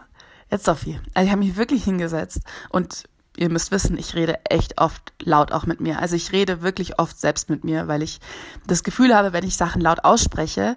jetzt 0.50 0.64
Sophie. 0.64 0.98
Also 1.14 1.26
ich 1.26 1.32
habe 1.32 1.44
mich 1.44 1.56
wirklich 1.56 1.84
hingesetzt 1.84 2.40
und 2.70 3.04
ihr 3.36 3.50
müsst 3.50 3.70
wissen, 3.70 3.96
ich 3.98 4.14
rede 4.14 4.44
echt 4.46 4.80
oft 4.80 5.12
laut 5.22 5.52
auch 5.52 5.66
mit 5.66 5.80
mir. 5.80 6.00
Also 6.00 6.16
ich 6.16 6.32
rede 6.32 6.62
wirklich 6.62 6.98
oft 6.98 7.18
selbst 7.20 7.50
mit 7.50 7.64
mir, 7.64 7.86
weil 7.86 8.02
ich 8.02 8.18
das 8.66 8.82
Gefühl 8.82 9.14
habe, 9.14 9.32
wenn 9.32 9.44
ich 9.44 9.56
Sachen 9.56 9.80
laut 9.80 10.04
ausspreche, 10.04 10.74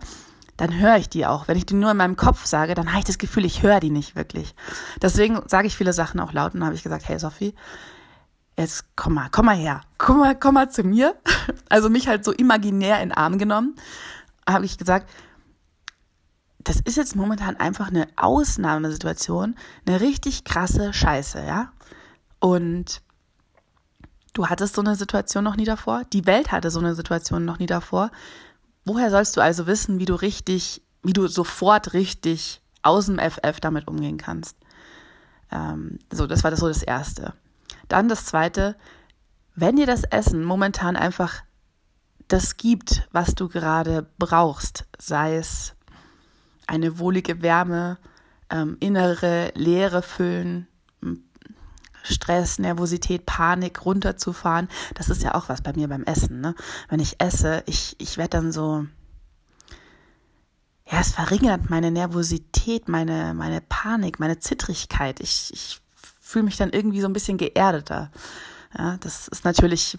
dann 0.62 0.80
höre 0.80 0.98
ich 0.98 1.10
die 1.10 1.26
auch. 1.26 1.48
Wenn 1.48 1.58
ich 1.58 1.66
die 1.66 1.74
nur 1.74 1.90
in 1.90 1.98
meinem 1.98 2.16
Kopf 2.16 2.46
sage, 2.46 2.76
dann 2.76 2.90
habe 2.90 3.00
ich 3.00 3.06
das 3.06 3.18
Gefühl, 3.18 3.46
ich 3.46 3.64
höre 3.64 3.80
die 3.80 3.90
nicht 3.90 4.16
wirklich. 4.16 4.54
Deswegen 5.02 5.42
sage 5.48 5.66
ich 5.66 5.76
viele 5.76 5.92
Sachen 5.92 6.20
auch 6.20 6.34
laut 6.34 6.54
und 6.54 6.64
habe 6.64 6.76
ich 6.76 6.84
gesagt, 6.84 7.10
hey 7.10 7.18
Sophie, 7.18 7.56
jetzt 8.56 8.86
komm 8.96 9.16
mal, 9.16 9.28
komm 9.32 9.48
mal 9.48 9.56
her, 9.56 9.82
komm 9.98 10.20
mal, 10.20 10.38
komm 10.38 10.54
mal 10.54 10.70
zu 10.70 10.84
mir. 10.84 11.16
Also 11.70 11.90
mich 11.90 12.08
halt 12.08 12.24
so 12.24 12.32
imaginär 12.32 13.02
in 13.02 13.10
den 13.10 13.18
Arm 13.18 13.40
genommen, 13.40 13.76
habe 14.48 14.66
ich 14.66 14.78
gesagt, 14.78 15.10
das 16.60 16.80
ist 16.80 16.96
jetzt 16.96 17.16
momentan 17.16 17.56
einfach 17.56 17.88
eine 17.88 18.08
Ausnahmesituation, 18.16 19.56
eine 19.88 20.00
richtig 20.00 20.44
krasse 20.44 20.94
Scheiße, 20.94 21.44
ja? 21.44 21.72
Und 22.40 23.02
du 24.34 24.48
hattest 24.48 24.76
so 24.76 24.82
eine 24.82 24.96
Situation 24.96 25.44
noch 25.44 25.56
nie 25.56 25.66
davor, 25.66 26.04
die 26.14 26.28
Welt 26.28 26.52
hatte 26.52 26.70
so 26.70 26.80
eine 26.80 26.94
Situation 26.94 27.46
noch 27.46 27.58
nie 27.58 27.66
davor 27.66 28.12
Woher 28.94 29.10
sollst 29.10 29.38
du 29.38 29.42
also 29.42 29.68
wissen, 29.68 30.00
wie 30.00 30.06
du 30.06 30.16
richtig, 30.16 30.82
wie 31.02 31.14
du 31.14 31.28
sofort 31.28 31.94
richtig 31.94 32.62
aus 32.82 33.06
dem 33.06 33.20
FF 33.20 33.62
damit 33.62 33.88
umgehen 33.88 34.18
kannst? 34.18 34.58
Ähm, 35.50 36.00
so, 36.12 36.28
das 36.28 36.44
war 36.44 36.52
das 36.52 36.60
so 36.60 36.68
das 36.68 36.84
Erste. 36.84 37.34
Dann 37.88 38.10
das 38.10 38.26
Zweite, 38.26 38.76
wenn 39.56 39.78
dir 39.78 39.86
das 39.86 40.04
Essen 40.04 40.44
momentan 40.44 40.98
einfach 40.98 41.42
das 42.28 42.58
gibt, 42.58 43.08
was 43.14 43.34
du 43.34 43.48
gerade 43.48 44.08
brauchst, 44.18 44.84
sei 45.00 45.38
es 45.38 45.74
eine 46.68 47.00
wohlige 47.00 47.42
Wärme, 47.42 47.98
ähm, 48.50 48.76
innere 48.82 49.54
Leere 49.56 50.02
füllen, 50.02 50.68
Stress, 52.04 52.60
Nervosität, 52.60 53.26
Panik 53.26 53.86
runterzufahren. 53.86 54.68
Das 54.96 55.10
ist 55.10 55.24
ja 55.24 55.36
auch 55.36 55.50
was 55.50 55.62
bei 55.62 55.74
mir 55.74 55.88
beim 55.88 56.04
Essen. 56.04 56.42
Ne? 56.42 56.56
Wenn 56.90 57.00
ich 57.00 57.20
esse, 57.20 57.64
ich, 57.66 57.96
ich 58.00 58.18
werde 58.18 58.38
dann 58.38 58.52
so, 58.52 58.86
ja, 60.92 61.00
es 61.00 61.12
verringert 61.12 61.70
meine 61.70 61.92
Nervosität, 61.92 62.90
meine, 62.90 63.34
meine 63.34 63.62
Panik, 63.62 64.20
meine 64.20 64.40
Zittrigkeit. 64.40 65.20
Ich, 65.20 65.52
ich 65.54 65.82
fühle 66.20 66.46
mich 66.46 66.58
dann 66.58 66.72
irgendwie 66.72 67.02
so 67.02 67.08
ein 67.08 67.14
bisschen 67.14 67.38
geerdeter. 67.38 68.12
Ja, 68.78 68.98
das 68.98 69.28
ist 69.28 69.46
natürlich 69.46 69.98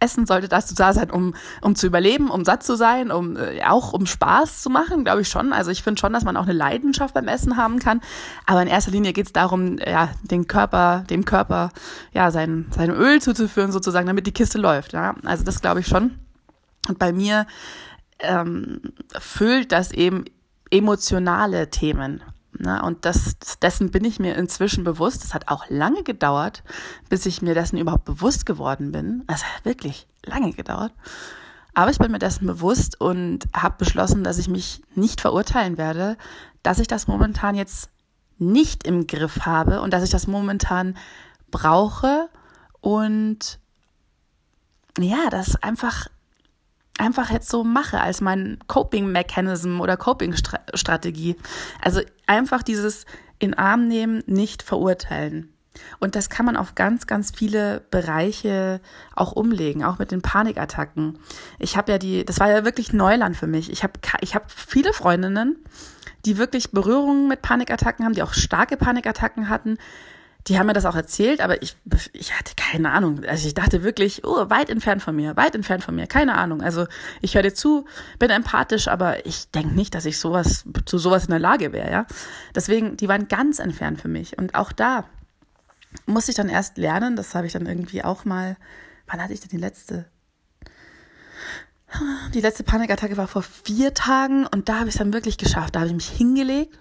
Essen 0.00 0.26
sollte 0.26 0.48
dazu 0.48 0.74
da 0.74 0.92
sein, 0.92 1.10
um, 1.10 1.34
um 1.60 1.74
zu 1.74 1.86
überleben, 1.86 2.30
um 2.30 2.44
satt 2.44 2.62
zu 2.62 2.76
sein, 2.76 3.10
um 3.10 3.36
äh, 3.36 3.62
auch 3.64 3.92
um 3.92 4.06
Spaß 4.06 4.62
zu 4.62 4.70
machen, 4.70 5.04
glaube 5.04 5.20
ich 5.20 5.28
schon. 5.28 5.52
Also 5.52 5.70
ich 5.70 5.82
finde 5.82 6.00
schon, 6.00 6.12
dass 6.12 6.24
man 6.24 6.36
auch 6.36 6.44
eine 6.44 6.52
Leidenschaft 6.52 7.14
beim 7.14 7.28
Essen 7.28 7.56
haben 7.56 7.78
kann. 7.78 8.00
Aber 8.46 8.62
in 8.62 8.68
erster 8.68 8.90
Linie 8.90 9.12
geht 9.12 9.26
es 9.26 9.32
darum, 9.32 9.78
ja, 9.78 10.10
den 10.22 10.46
Körper, 10.46 11.04
dem 11.10 11.24
Körper, 11.24 11.70
ja, 12.12 12.30
sein, 12.30 12.66
sein 12.74 12.90
Öl 12.90 13.20
zuzuführen, 13.20 13.72
sozusagen, 13.72 14.06
damit 14.06 14.26
die 14.26 14.32
Kiste 14.32 14.58
läuft. 14.58 14.92
Ja. 14.92 15.14
Also 15.24 15.44
das 15.44 15.60
glaube 15.60 15.80
ich 15.80 15.86
schon. 15.86 16.18
Und 16.88 16.98
bei 16.98 17.12
mir 17.12 17.46
ähm, 18.20 18.80
füllt 19.18 19.72
das 19.72 19.92
eben 19.92 20.24
emotionale 20.70 21.70
Themen. 21.70 22.22
Ne? 22.58 22.82
Und 22.82 23.04
das, 23.04 23.36
dessen 23.62 23.90
bin 23.90 24.04
ich 24.04 24.18
mir 24.18 24.36
inzwischen 24.36 24.84
bewusst. 24.84 25.24
Es 25.24 25.34
hat 25.34 25.48
auch 25.48 25.64
lange 25.68 26.02
gedauert, 26.02 26.62
bis 27.08 27.26
ich 27.26 27.42
mir 27.42 27.54
dessen 27.54 27.78
überhaupt 27.78 28.04
bewusst 28.04 28.46
geworden 28.46 28.92
bin. 28.92 29.24
Es 29.28 29.44
hat 29.44 29.64
wirklich 29.64 30.06
lange 30.24 30.52
gedauert. 30.52 30.92
Aber 31.74 31.90
ich 31.90 31.98
bin 31.98 32.10
mir 32.10 32.18
dessen 32.18 32.46
bewusst 32.46 33.00
und 33.00 33.48
habe 33.54 33.76
beschlossen, 33.78 34.24
dass 34.24 34.38
ich 34.38 34.48
mich 34.48 34.82
nicht 34.94 35.20
verurteilen 35.20 35.78
werde, 35.78 36.16
dass 36.62 36.78
ich 36.78 36.88
das 36.88 37.06
momentan 37.06 37.54
jetzt 37.54 37.90
nicht 38.38 38.84
im 38.84 39.06
Griff 39.06 39.46
habe 39.46 39.80
und 39.80 39.92
dass 39.92 40.02
ich 40.02 40.10
das 40.10 40.26
momentan 40.26 40.96
brauche 41.50 42.28
und 42.80 43.58
ja, 44.98 45.30
das 45.30 45.56
einfach 45.62 46.08
einfach 46.98 47.30
jetzt 47.30 47.48
so 47.48 47.64
mache 47.64 48.00
als 48.00 48.20
mein 48.20 48.58
Coping-Mechanism 48.66 49.80
oder 49.80 49.96
Coping-Strategie. 49.96 51.36
Also 51.80 52.00
einfach 52.26 52.62
dieses 52.62 53.06
in 53.38 53.54
Arm 53.54 53.88
nehmen, 53.88 54.22
nicht 54.26 54.62
verurteilen. 54.62 55.52
Und 55.98 56.16
das 56.16 56.28
kann 56.28 56.46
man 56.46 56.56
auf 56.56 56.74
ganz, 56.74 57.06
ganz 57.06 57.30
viele 57.30 57.82
Bereiche 57.90 58.80
auch 59.14 59.32
umlegen, 59.32 59.84
auch 59.84 59.98
mit 59.98 60.10
den 60.10 60.20
Panikattacken. 60.20 61.18
Ich 61.58 61.76
habe 61.76 61.92
ja 61.92 61.98
die, 61.98 62.24
das 62.24 62.40
war 62.40 62.50
ja 62.50 62.64
wirklich 62.64 62.92
Neuland 62.92 63.36
für 63.36 63.46
mich. 63.46 63.70
Ich 63.70 63.82
habe 63.82 63.94
ich 64.20 64.34
hab 64.34 64.50
viele 64.50 64.92
Freundinnen, 64.92 65.56
die 66.26 66.38
wirklich 66.38 66.72
Berührungen 66.72 67.28
mit 67.28 67.40
Panikattacken 67.40 68.04
haben, 68.04 68.14
die 68.14 68.22
auch 68.22 68.34
starke 68.34 68.76
Panikattacken 68.76 69.48
hatten 69.48 69.78
die 70.46 70.58
haben 70.58 70.66
mir 70.66 70.72
das 70.72 70.86
auch 70.86 70.94
erzählt, 70.94 71.40
aber 71.40 71.62
ich, 71.62 71.76
ich 72.12 72.38
hatte 72.38 72.54
keine 72.56 72.92
Ahnung. 72.92 73.24
Also 73.24 73.46
ich 73.46 73.54
dachte 73.54 73.82
wirklich, 73.82 74.24
oh, 74.24 74.48
weit 74.48 74.70
entfernt 74.70 75.02
von 75.02 75.14
mir, 75.14 75.36
weit 75.36 75.54
entfernt 75.54 75.84
von 75.84 75.94
mir, 75.94 76.06
keine 76.06 76.36
Ahnung. 76.36 76.62
Also 76.62 76.86
ich 77.20 77.34
höre 77.34 77.42
dir 77.42 77.54
zu, 77.54 77.84
bin 78.18 78.30
empathisch, 78.30 78.88
aber 78.88 79.26
ich 79.26 79.50
denke 79.50 79.74
nicht, 79.74 79.94
dass 79.94 80.06
ich 80.06 80.18
sowas 80.18 80.64
zu 80.86 80.98
sowas 80.98 81.24
in 81.24 81.30
der 81.30 81.40
Lage 81.40 81.72
wäre, 81.72 81.90
ja. 81.90 82.06
Deswegen, 82.54 82.96
die 82.96 83.08
waren 83.08 83.28
ganz 83.28 83.58
entfernt 83.58 84.00
für 84.00 84.08
mich. 84.08 84.38
Und 84.38 84.54
auch 84.54 84.72
da 84.72 85.04
musste 86.06 86.30
ich 86.30 86.36
dann 86.36 86.48
erst 86.48 86.78
lernen, 86.78 87.16
das 87.16 87.34
habe 87.34 87.46
ich 87.46 87.52
dann 87.52 87.66
irgendwie 87.66 88.02
auch 88.02 88.24
mal, 88.24 88.56
wann 89.06 89.22
hatte 89.22 89.34
ich 89.34 89.40
denn 89.40 89.50
die 89.50 89.58
letzte? 89.58 90.06
Die 92.34 92.40
letzte 92.40 92.62
Panikattacke 92.62 93.16
war 93.16 93.26
vor 93.26 93.42
vier 93.42 93.94
Tagen 93.94 94.46
und 94.46 94.68
da 94.68 94.78
habe 94.78 94.88
ich 94.88 94.94
es 94.94 94.98
dann 94.98 95.12
wirklich 95.12 95.38
geschafft. 95.38 95.74
Da 95.74 95.80
habe 95.80 95.88
ich 95.88 95.94
mich 95.94 96.08
hingelegt 96.08 96.78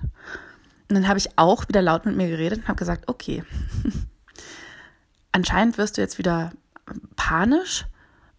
und 0.89 0.95
dann 0.95 1.08
habe 1.08 1.19
ich 1.19 1.38
auch 1.38 1.67
wieder 1.67 1.82
laut 1.82 2.06
mit 2.06 2.15
mir 2.15 2.28
geredet 2.28 2.60
und 2.60 2.67
habe 2.67 2.80
gesagt, 2.80 3.08
okay, 3.08 3.43
anscheinend 5.32 5.78
wirst 5.78 5.97
du 5.97 6.02
jetzt 6.02 6.17
wieder 6.17 6.52
panisch. 7.15 7.86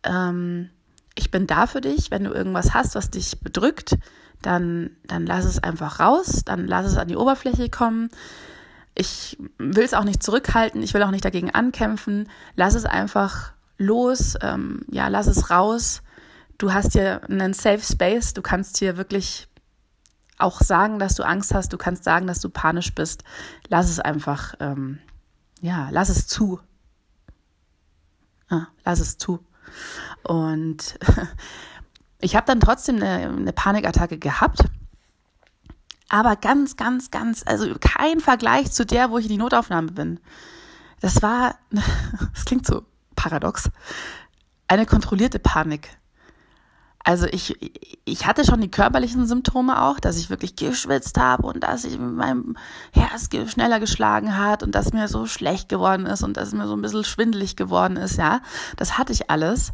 Ähm, 0.02 0.70
ich 1.14 1.30
bin 1.30 1.46
da 1.46 1.68
für 1.68 1.80
dich. 1.80 2.10
Wenn 2.10 2.24
du 2.24 2.32
irgendwas 2.32 2.74
hast, 2.74 2.96
was 2.96 3.10
dich 3.10 3.40
bedrückt, 3.40 3.96
dann, 4.42 4.90
dann 5.06 5.26
lass 5.26 5.44
es 5.44 5.62
einfach 5.62 6.00
raus, 6.00 6.42
dann 6.44 6.66
lass 6.66 6.86
es 6.86 6.96
an 6.96 7.08
die 7.08 7.16
Oberfläche 7.16 7.68
kommen. 7.68 8.10
Ich 8.96 9.38
will 9.58 9.84
es 9.84 9.94
auch 9.94 10.04
nicht 10.04 10.22
zurückhalten, 10.22 10.82
ich 10.82 10.92
will 10.92 11.02
auch 11.04 11.12
nicht 11.12 11.24
dagegen 11.24 11.50
ankämpfen. 11.50 12.28
Lass 12.56 12.74
es 12.74 12.84
einfach 12.84 13.52
los, 13.78 14.36
ähm, 14.42 14.84
ja, 14.90 15.06
lass 15.06 15.28
es 15.28 15.50
raus. 15.50 16.02
Du 16.58 16.72
hast 16.72 16.92
hier 16.92 17.22
einen 17.30 17.54
Safe 17.54 17.80
Space, 17.80 18.34
du 18.34 18.42
kannst 18.42 18.78
hier 18.78 18.96
wirklich 18.96 19.46
auch 20.42 20.60
sagen, 20.60 20.98
dass 20.98 21.14
du 21.14 21.22
Angst 21.22 21.54
hast, 21.54 21.72
du 21.72 21.78
kannst 21.78 22.04
sagen, 22.04 22.26
dass 22.26 22.40
du 22.40 22.48
panisch 22.48 22.94
bist. 22.94 23.24
Lass 23.68 23.88
es 23.88 24.00
einfach, 24.00 24.54
ähm, 24.60 24.98
ja, 25.60 25.88
lass 25.90 26.08
es 26.08 26.26
zu. 26.26 26.60
Ja, 28.50 28.68
lass 28.84 29.00
es 29.00 29.18
zu. 29.18 29.44
Und 30.22 30.98
ich 32.20 32.36
habe 32.36 32.46
dann 32.46 32.60
trotzdem 32.60 32.96
eine, 32.96 33.28
eine 33.28 33.52
Panikattacke 33.52 34.18
gehabt. 34.18 34.64
Aber 36.08 36.34
ganz, 36.34 36.76
ganz, 36.76 37.10
ganz, 37.10 37.44
also 37.46 37.72
kein 37.80 38.20
Vergleich 38.20 38.72
zu 38.72 38.84
der, 38.84 39.10
wo 39.10 39.18
ich 39.18 39.26
in 39.26 39.30
die 39.30 39.38
Notaufnahme 39.38 39.92
bin. 39.92 40.20
Das 41.00 41.22
war, 41.22 41.54
das 42.34 42.44
klingt 42.44 42.66
so 42.66 42.84
paradox, 43.14 43.70
eine 44.66 44.86
kontrollierte 44.86 45.38
Panik. 45.38 45.88
Also 47.02 47.26
ich, 47.26 47.56
ich 48.04 48.26
hatte 48.26 48.44
schon 48.44 48.60
die 48.60 48.70
körperlichen 48.70 49.26
Symptome 49.26 49.82
auch, 49.82 49.98
dass 50.00 50.18
ich 50.18 50.28
wirklich 50.28 50.54
geschwitzt 50.54 51.18
habe 51.18 51.46
und 51.46 51.64
dass 51.64 51.84
ich 51.84 51.98
mein 51.98 52.58
Herz 52.92 53.28
schneller 53.46 53.80
geschlagen 53.80 54.36
hat 54.36 54.62
und 54.62 54.74
dass 54.74 54.92
mir 54.92 55.08
so 55.08 55.26
schlecht 55.26 55.68
geworden 55.68 56.04
ist 56.04 56.22
und 56.22 56.36
dass 56.36 56.52
mir 56.52 56.66
so 56.66 56.74
ein 56.74 56.82
bisschen 56.82 57.04
schwindelig 57.04 57.56
geworden 57.56 57.96
ist, 57.96 58.18
ja. 58.18 58.40
Das 58.76 58.98
hatte 58.98 59.12
ich 59.12 59.30
alles. 59.30 59.72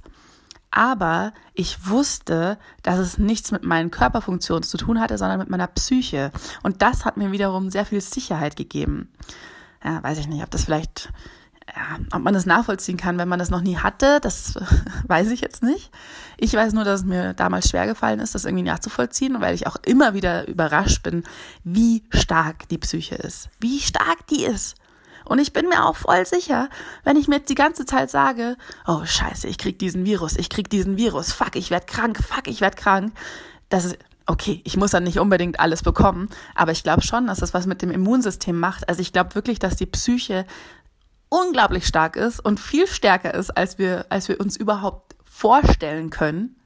Aber 0.71 1.33
ich 1.55 1.89
wusste, 1.89 2.59
dass 2.83 2.99
es 2.99 3.19
nichts 3.19 3.51
mit 3.51 3.65
meinen 3.65 3.91
Körperfunktionen 3.91 4.62
zu 4.62 4.77
tun 4.77 5.01
hatte, 5.01 5.17
sondern 5.17 5.39
mit 5.39 5.49
meiner 5.49 5.69
Psyche. 5.69 6.31
Und 6.62 6.83
das 6.83 7.05
hat 7.05 7.17
mir 7.17 7.33
wiederum 7.33 7.71
sehr 7.71 7.87
viel 7.87 8.01
Sicherheit 8.01 8.57
gegeben. 8.57 9.09
Ja, 9.83 10.03
weiß 10.03 10.19
ich 10.19 10.29
nicht, 10.29 10.43
ob 10.43 10.51
das 10.51 10.65
vielleicht 10.65 11.11
ja, 11.75 11.99
ob 12.13 12.23
man 12.23 12.35
das 12.35 12.47
nachvollziehen 12.47 12.97
kann, 12.97 13.19
wenn 13.19 13.29
man 13.29 13.39
das 13.39 13.51
noch 13.51 13.61
nie 13.61 13.77
hatte, 13.77 14.21
das 14.21 14.55
weiß 15.07 15.31
ich 15.31 15.41
jetzt 15.41 15.63
nicht. 15.63 15.91
Ich 16.37 16.53
weiß 16.53 16.73
nur, 16.75 16.85
dass 16.85 17.01
es 17.01 17.07
mir 17.07 17.35
damals 17.35 17.69
schwer 17.69 17.87
gefallen 17.87 18.21
ist, 18.21 18.35
das 18.35 18.45
irgendwie 18.45 18.65
nachzuvollziehen, 18.65 19.41
weil 19.41 19.55
ich 19.55 19.67
auch 19.67 19.77
immer 19.85 20.15
wieder 20.15 20.47
überrascht 20.49 21.03
bin, 21.03 21.25
wie 21.65 22.05
stark 22.11 22.69
die 22.69 22.79
Psyche 22.79 23.17
ist, 23.17 23.49
wie 23.61 23.81
stark 23.81 24.27
die 24.29 24.45
ist. 24.45 24.77
Und 25.25 25.41
ich 25.41 25.53
bin 25.53 25.69
mir 25.69 25.85
auch 25.85 25.97
voll 25.97 26.25
sicher, 26.25 26.69
wenn 27.03 27.17
ich 27.17 27.27
mir 27.27 27.37
jetzt 27.37 27.51
die 27.51 27.57
ganze 27.57 27.85
Zeit 27.85 28.11
sage, 28.11 28.57
oh 28.87 29.05
scheiße, 29.05 29.49
ich 29.49 29.59
krieg 29.59 29.77
diesen 29.79 30.05
Virus, 30.05 30.37
ich 30.37 30.49
krieg 30.49 30.71
diesen 30.71 30.97
Virus, 30.97 31.33
fuck, 31.33 31.57
ich 31.57 31.71
werd 31.71 31.89
krank, 31.89 32.19
fuck, 32.23 32.47
ich 32.47 32.61
werd 32.61 32.77
krank, 32.77 33.13
das 33.69 33.87
ist, 33.87 33.99
okay, 34.27 34.61
ich 34.65 34.77
muss 34.77 34.93
dann 34.93 35.03
nicht 35.03 35.19
unbedingt 35.19 35.59
alles 35.59 35.83
bekommen, 35.83 36.29
aber 36.55 36.71
ich 36.71 36.85
glaube 36.85 37.03
schon, 37.03 37.27
dass 37.27 37.39
das 37.39 37.55
was 37.55 37.67
mit 37.67 37.83
dem 37.83 37.91
Immunsystem 37.91 38.59
macht. 38.59 38.89
Also 38.89 39.01
ich 39.01 39.13
glaube 39.13 39.35
wirklich, 39.35 39.59
dass 39.59 39.75
die 39.75 39.87
Psyche 39.87 40.47
unglaublich 41.29 41.87
stark 41.87 42.17
ist 42.17 42.41
und 42.41 42.61
viel 42.61 42.87
stärker 42.87 43.35
ist, 43.35 43.51
als 43.51 43.79
wir, 43.79 44.07
als 44.11 44.29
wir 44.29 44.41
uns 44.41 44.57
überhaupt 44.57 45.17
vorstellen 45.25 46.11
können. 46.11 46.57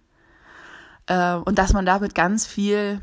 Äh, 1.06 1.34
und 1.34 1.58
dass 1.58 1.72
man 1.72 1.86
damit 1.86 2.14
ganz 2.14 2.46
viel, 2.46 3.00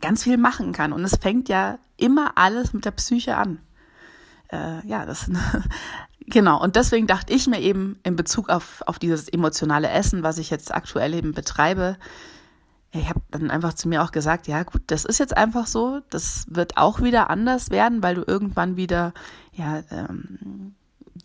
ganz 0.00 0.22
viel 0.22 0.38
machen 0.38 0.72
kann. 0.72 0.92
Und 0.92 1.04
es 1.04 1.16
fängt 1.16 1.48
ja 1.48 1.78
immer 1.96 2.32
alles 2.36 2.72
mit 2.72 2.84
der 2.84 2.92
Psyche 2.92 3.36
an. 3.36 3.60
Äh, 4.50 4.86
ja, 4.86 5.04
das, 5.04 5.30
genau. 6.26 6.62
Und 6.62 6.76
deswegen 6.76 7.06
dachte 7.06 7.32
ich 7.32 7.46
mir 7.46 7.60
eben 7.60 7.98
in 8.02 8.16
Bezug 8.16 8.48
auf, 8.48 8.82
auf 8.86 8.98
dieses 8.98 9.28
emotionale 9.28 9.90
Essen, 9.90 10.22
was 10.22 10.38
ich 10.38 10.50
jetzt 10.50 10.72
aktuell 10.72 11.14
eben 11.14 11.32
betreibe, 11.32 11.96
ich 12.94 13.08
habe 13.08 13.22
dann 13.30 13.50
einfach 13.50 13.72
zu 13.72 13.88
mir 13.88 14.02
auch 14.02 14.12
gesagt, 14.12 14.46
ja 14.48 14.62
gut, 14.64 14.82
das 14.88 15.06
ist 15.06 15.18
jetzt 15.18 15.34
einfach 15.34 15.66
so, 15.66 16.00
das 16.10 16.44
wird 16.48 16.76
auch 16.76 17.00
wieder 17.00 17.30
anders 17.30 17.70
werden, 17.70 18.02
weil 18.02 18.16
du 18.16 18.24
irgendwann 18.26 18.76
wieder 18.76 19.14
ja 19.52 19.82
ähm, 19.90 20.74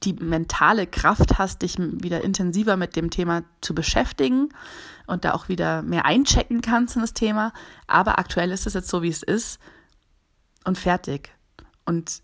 die 0.04 0.14
mentale 0.14 0.86
Kraft 0.86 1.38
hast, 1.38 1.62
dich 1.62 1.78
wieder 1.78 2.24
intensiver 2.24 2.78
mit 2.78 2.96
dem 2.96 3.10
Thema 3.10 3.44
zu 3.62 3.74
beschäftigen 3.74 4.50
und 5.08 5.26
da 5.26 5.34
auch 5.34 5.50
wieder 5.50 5.82
mehr 5.82 6.06
einchecken 6.06 6.62
kannst 6.62 6.96
in 6.96 7.02
das 7.02 7.14
Thema. 7.14 7.54
Aber 7.88 8.20
aktuell 8.20 8.52
ist 8.52 8.68
es 8.68 8.74
jetzt 8.74 8.90
so, 8.90 9.02
wie 9.02 9.10
es 9.10 9.24
ist 9.24 9.60
und 10.66 10.78
fertig. 10.78 11.32
Und 11.86 12.22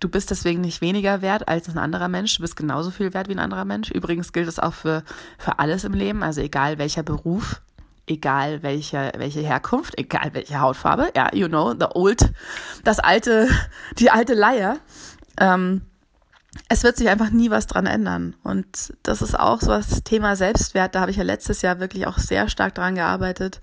du 0.00 0.08
bist 0.08 0.30
deswegen 0.30 0.60
nicht 0.60 0.80
weniger 0.80 1.22
wert 1.22 1.48
als 1.48 1.68
ein 1.68 1.78
anderer 1.78 2.08
Mensch. 2.08 2.36
Du 2.36 2.42
bist 2.42 2.56
genauso 2.56 2.90
viel 2.90 3.14
wert 3.14 3.28
wie 3.28 3.34
ein 3.34 3.38
anderer 3.38 3.64
Mensch. 3.64 3.90
Übrigens 3.90 4.32
gilt 4.32 4.48
es 4.48 4.58
auch 4.58 4.74
für, 4.74 5.04
für 5.38 5.58
alles 5.60 5.84
im 5.84 5.94
Leben, 5.94 6.22
also 6.22 6.40
egal 6.40 6.78
welcher 6.78 7.04
Beruf 7.04 7.62
egal 8.06 8.62
welche, 8.62 9.12
welche 9.16 9.40
Herkunft, 9.40 9.98
egal 9.98 10.30
welche 10.34 10.60
Hautfarbe, 10.60 11.10
ja, 11.16 11.30
you 11.32 11.48
know, 11.48 11.72
the 11.72 11.86
old, 11.94 12.32
das 12.84 12.98
alte, 12.98 13.48
die 13.98 14.10
alte 14.10 14.34
Leier. 14.34 14.78
Ähm, 15.38 15.82
es 16.68 16.84
wird 16.84 16.96
sich 16.96 17.08
einfach 17.08 17.30
nie 17.30 17.50
was 17.50 17.66
dran 17.66 17.86
ändern. 17.86 18.36
Und 18.42 18.94
das 19.02 19.22
ist 19.22 19.38
auch 19.38 19.60
so 19.60 19.68
das 19.68 20.04
Thema 20.04 20.36
Selbstwert. 20.36 20.94
Da 20.94 21.00
habe 21.00 21.10
ich 21.10 21.16
ja 21.16 21.24
letztes 21.24 21.62
Jahr 21.62 21.80
wirklich 21.80 22.06
auch 22.06 22.18
sehr 22.18 22.48
stark 22.48 22.74
dran 22.74 22.94
gearbeitet. 22.94 23.60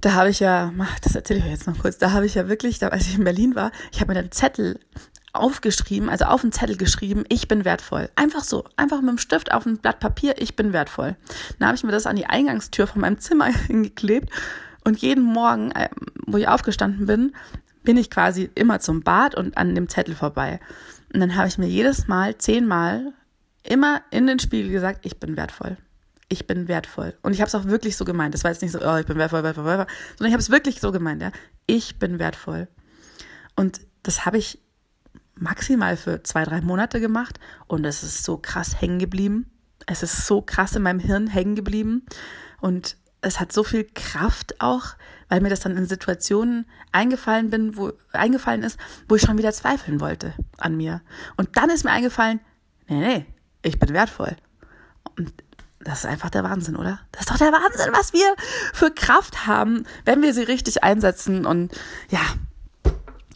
Da 0.00 0.14
habe 0.14 0.30
ich 0.30 0.40
ja, 0.40 0.72
das 1.02 1.14
erzähle 1.14 1.40
ich 1.40 1.44
euch 1.44 1.50
jetzt 1.50 1.66
noch 1.66 1.78
kurz, 1.78 1.98
da 1.98 2.12
habe 2.12 2.24
ich 2.24 2.34
ja 2.34 2.48
wirklich, 2.48 2.78
da, 2.78 2.88
als 2.88 3.06
ich 3.06 3.18
in 3.18 3.24
Berlin 3.24 3.54
war, 3.54 3.70
ich 3.92 4.00
habe 4.00 4.14
mir 4.14 4.18
einen 4.18 4.32
Zettel 4.32 4.80
aufgeschrieben, 5.34 6.08
also 6.08 6.24
auf 6.24 6.42
einen 6.42 6.52
Zettel 6.52 6.76
geschrieben, 6.76 7.24
ich 7.28 7.48
bin 7.48 7.66
wertvoll. 7.66 8.08
Einfach 8.16 8.42
so, 8.42 8.64
einfach 8.76 9.02
mit 9.02 9.10
dem 9.10 9.18
Stift 9.18 9.52
auf 9.52 9.66
ein 9.66 9.76
Blatt 9.76 10.00
Papier, 10.00 10.36
ich 10.38 10.56
bin 10.56 10.72
wertvoll. 10.72 11.16
Dann 11.58 11.68
habe 11.68 11.76
ich 11.76 11.84
mir 11.84 11.92
das 11.92 12.06
an 12.06 12.16
die 12.16 12.26
Eingangstür 12.26 12.86
von 12.86 13.02
meinem 13.02 13.18
Zimmer 13.18 13.46
hingeklebt 13.66 14.30
Und 14.84 14.98
jeden 14.98 15.22
Morgen, 15.22 15.70
äh, 15.72 15.90
wo 16.26 16.38
ich 16.38 16.48
aufgestanden 16.48 17.06
bin, 17.06 17.32
bin 17.82 17.96
ich 17.96 18.10
quasi 18.10 18.50
immer 18.54 18.80
zum 18.80 19.02
Bad 19.02 19.34
und 19.34 19.56
an 19.56 19.74
dem 19.74 19.88
Zettel 19.88 20.14
vorbei. 20.14 20.60
Und 21.12 21.20
dann 21.20 21.36
habe 21.36 21.48
ich 21.48 21.58
mir 21.58 21.66
jedes 21.66 22.08
Mal, 22.08 22.38
zehnmal, 22.38 23.12
immer 23.62 24.02
in 24.10 24.26
den 24.26 24.38
Spiegel 24.38 24.70
gesagt, 24.70 25.04
ich 25.04 25.18
bin 25.18 25.36
wertvoll. 25.36 25.76
Ich 26.28 26.46
bin 26.46 26.68
wertvoll. 26.68 27.16
Und 27.22 27.32
ich 27.32 27.40
habe 27.40 27.48
es 27.48 27.54
auch 27.54 27.64
wirklich 27.64 27.96
so 27.96 28.04
gemeint. 28.04 28.34
Das 28.34 28.44
war 28.44 28.52
jetzt 28.52 28.62
nicht 28.62 28.72
so, 28.72 28.80
oh, 28.80 28.96
ich 28.96 29.06
bin 29.06 29.18
wertvoll, 29.18 29.42
wertvoll, 29.42 29.64
wertvoll, 29.64 29.94
sondern 30.16 30.28
ich 30.28 30.34
habe 30.34 30.42
es 30.42 30.50
wirklich 30.50 30.80
so 30.80 30.92
gemeint, 30.92 31.20
ja. 31.20 31.32
Ich 31.66 31.98
bin 31.98 32.18
wertvoll. 32.18 32.68
Und 33.56 33.80
das 34.02 34.24
habe 34.24 34.38
ich 34.38 34.60
maximal 35.34 35.96
für 35.96 36.22
zwei, 36.22 36.44
drei 36.44 36.60
Monate 36.60 37.00
gemacht 37.00 37.40
und 37.66 37.84
es 37.84 38.02
ist 38.02 38.24
so 38.24 38.36
krass 38.36 38.80
hängen 38.80 38.98
geblieben. 38.98 39.50
Es 39.86 40.02
ist 40.02 40.26
so 40.26 40.42
krass 40.42 40.76
in 40.76 40.82
meinem 40.82 41.00
Hirn 41.00 41.26
hängen 41.26 41.56
geblieben 41.56 42.04
und 42.60 42.96
es 43.22 43.40
hat 43.40 43.52
so 43.52 43.64
viel 43.64 43.84
Kraft 43.94 44.60
auch, 44.60 44.94
weil 45.28 45.40
mir 45.40 45.50
das 45.50 45.60
dann 45.60 45.76
in 45.76 45.86
Situationen 45.86 46.66
eingefallen 46.92 47.50
bin, 47.50 47.76
wo 47.76 47.92
eingefallen 48.12 48.62
ist, 48.62 48.78
wo 49.08 49.16
ich 49.16 49.22
schon 49.22 49.38
wieder 49.38 49.52
zweifeln 49.52 50.00
wollte 50.00 50.34
an 50.58 50.76
mir. 50.76 51.02
Und 51.36 51.56
dann 51.56 51.70
ist 51.70 51.84
mir 51.84 51.90
eingefallen, 51.90 52.40
nee, 52.88 53.00
nee, 53.00 53.26
ich 53.62 53.78
bin 53.78 53.90
wertvoll. 53.92 54.36
Und 55.16 55.32
das 55.80 56.00
ist 56.00 56.06
einfach 56.06 56.30
der 56.30 56.44
Wahnsinn, 56.44 56.76
oder? 56.76 57.00
Das 57.12 57.22
ist 57.22 57.30
doch 57.30 57.38
der 57.38 57.52
Wahnsinn, 57.52 57.92
was 57.92 58.12
wir 58.12 58.34
für 58.72 58.90
Kraft 58.90 59.46
haben, 59.46 59.84
wenn 60.04 60.20
wir 60.22 60.34
sie 60.34 60.42
richtig 60.42 60.82
einsetzen. 60.84 61.46
Und 61.46 61.72
ja, 62.10 62.20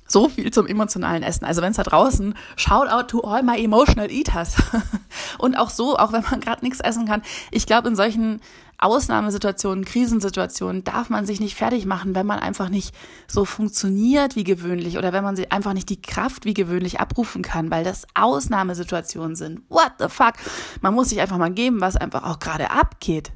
so 0.07 0.29
viel 0.29 0.53
zum 0.53 0.66
emotionalen 0.66 1.23
Essen. 1.23 1.44
Also 1.44 1.62
wenn 1.62 1.70
es 1.70 1.77
da 1.77 1.83
draußen, 1.83 2.35
shout 2.57 2.88
out 2.88 3.09
to 3.09 3.20
all 3.23 3.42
my 3.42 3.62
emotional 3.62 4.11
eaters. 4.11 4.57
Und 5.38 5.57
auch 5.57 5.70
so, 5.70 5.97
auch 5.97 6.12
wenn 6.12 6.23
man 6.23 6.40
gerade 6.40 6.64
nichts 6.64 6.81
essen 6.81 7.07
kann. 7.07 7.23
Ich 7.51 7.66
glaube, 7.66 7.88
in 7.88 7.97
solchen 7.97 8.40
Ausnahmesituationen, 8.78 9.84
Krisensituationen 9.84 10.84
darf 10.84 11.10
man 11.10 11.26
sich 11.26 11.40
nicht 11.40 11.56
fertig 11.56 11.87
machen, 11.87 12.14
wenn 12.14 12.26
man 12.26 12.38
einfach 12.38 12.68
nicht 12.68 12.94
so 13.26 13.44
funktioniert 13.44 14.37
wie 14.37 14.44
gewöhnlich 14.44 14.98
oder 14.98 15.12
wenn 15.12 15.24
man 15.24 15.37
sie 15.37 15.50
einfach 15.50 15.72
nicht 15.72 15.88
die 15.88 16.02
Kraft 16.02 16.44
wie 16.44 16.54
gewöhnlich 16.54 17.00
abrufen 17.00 17.42
kann, 17.42 17.70
weil 17.70 17.84
das 17.84 18.06
Ausnahmesituationen 18.14 19.37
sind. 19.37 19.62
What 19.68 19.92
the 19.98 20.08
fuck? 20.08 20.34
Man 20.80 20.94
muss 20.94 21.10
sich 21.10 21.20
einfach 21.20 21.38
mal 21.38 21.52
geben, 21.52 21.80
was 21.80 21.96
einfach 21.96 22.24
auch 22.24 22.38
gerade 22.38 22.70
abgeht. 22.70 23.32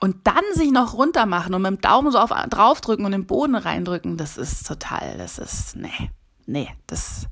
Und 0.00 0.26
dann 0.26 0.42
sich 0.54 0.72
noch 0.72 0.94
runter 0.94 1.26
machen 1.26 1.54
und 1.54 1.62
mit 1.62 1.70
dem 1.70 1.80
Daumen 1.80 2.10
so 2.10 2.18
auf, 2.18 2.30
draufdrücken 2.30 3.04
und 3.04 3.12
den 3.12 3.26
Boden 3.26 3.54
reindrücken, 3.54 4.16
das 4.16 4.36
ist 4.36 4.66
total, 4.66 5.16
das 5.16 5.38
ist, 5.38 5.76
nee, 5.76 6.10
nee, 6.44 6.68
das, 6.88 7.28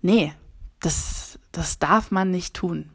nee, 0.00 0.32
das, 0.80 1.38
das 1.52 1.78
darf 1.78 2.10
man 2.10 2.30
nicht 2.30 2.54
tun. 2.54 2.88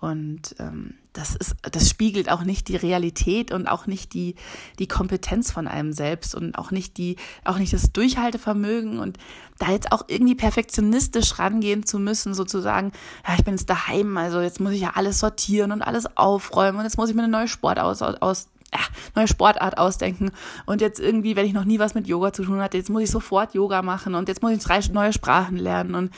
Und 0.00 0.56
ähm, 0.58 0.94
das 1.12 1.34
ist, 1.34 1.56
das 1.62 1.88
spiegelt 1.90 2.30
auch 2.30 2.42
nicht 2.42 2.68
die 2.68 2.76
Realität 2.76 3.52
und 3.52 3.66
auch 3.66 3.86
nicht 3.86 4.14
die, 4.14 4.36
die 4.78 4.86
Kompetenz 4.86 5.50
von 5.50 5.66
einem 5.66 5.92
selbst 5.92 6.34
und 6.34 6.56
auch 6.56 6.70
nicht 6.70 6.96
die, 6.98 7.16
auch 7.44 7.58
nicht 7.58 7.72
das 7.72 7.92
Durchhaltevermögen 7.92 8.98
und 8.98 9.18
da 9.58 9.70
jetzt 9.70 9.92
auch 9.92 10.04
irgendwie 10.06 10.36
perfektionistisch 10.36 11.38
rangehen 11.38 11.84
zu 11.84 11.98
müssen, 11.98 12.32
sozusagen, 12.32 12.92
ja, 13.26 13.34
ich 13.36 13.44
bin 13.44 13.54
jetzt 13.54 13.68
daheim, 13.68 14.16
also 14.16 14.40
jetzt 14.40 14.60
muss 14.60 14.72
ich 14.72 14.82
ja 14.82 14.92
alles 14.94 15.18
sortieren 15.18 15.72
und 15.72 15.82
alles 15.82 16.16
aufräumen 16.16 16.78
und 16.78 16.84
jetzt 16.84 16.96
muss 16.96 17.10
ich 17.10 17.16
mir 17.16 17.22
eine 17.22 17.32
neue 17.32 17.48
Sport 17.48 17.78
aus, 17.80 18.02
aus 18.02 18.48
ja, 18.72 18.80
neue 19.16 19.26
Sportart 19.26 19.78
ausdenken 19.78 20.30
und 20.64 20.80
jetzt 20.80 21.00
irgendwie, 21.00 21.34
wenn 21.34 21.46
ich 21.46 21.52
noch 21.52 21.64
nie 21.64 21.80
was 21.80 21.94
mit 21.94 22.06
Yoga 22.06 22.32
zu 22.32 22.44
tun 22.44 22.60
hatte, 22.60 22.76
jetzt 22.76 22.88
muss 22.88 23.02
ich 23.02 23.10
sofort 23.10 23.52
Yoga 23.54 23.82
machen 23.82 24.14
und 24.14 24.28
jetzt 24.28 24.42
muss 24.42 24.52
ich 24.52 24.62
drei 24.62 24.80
neue 24.92 25.12
Sprachen 25.12 25.56
lernen 25.56 25.96
und 25.96 26.12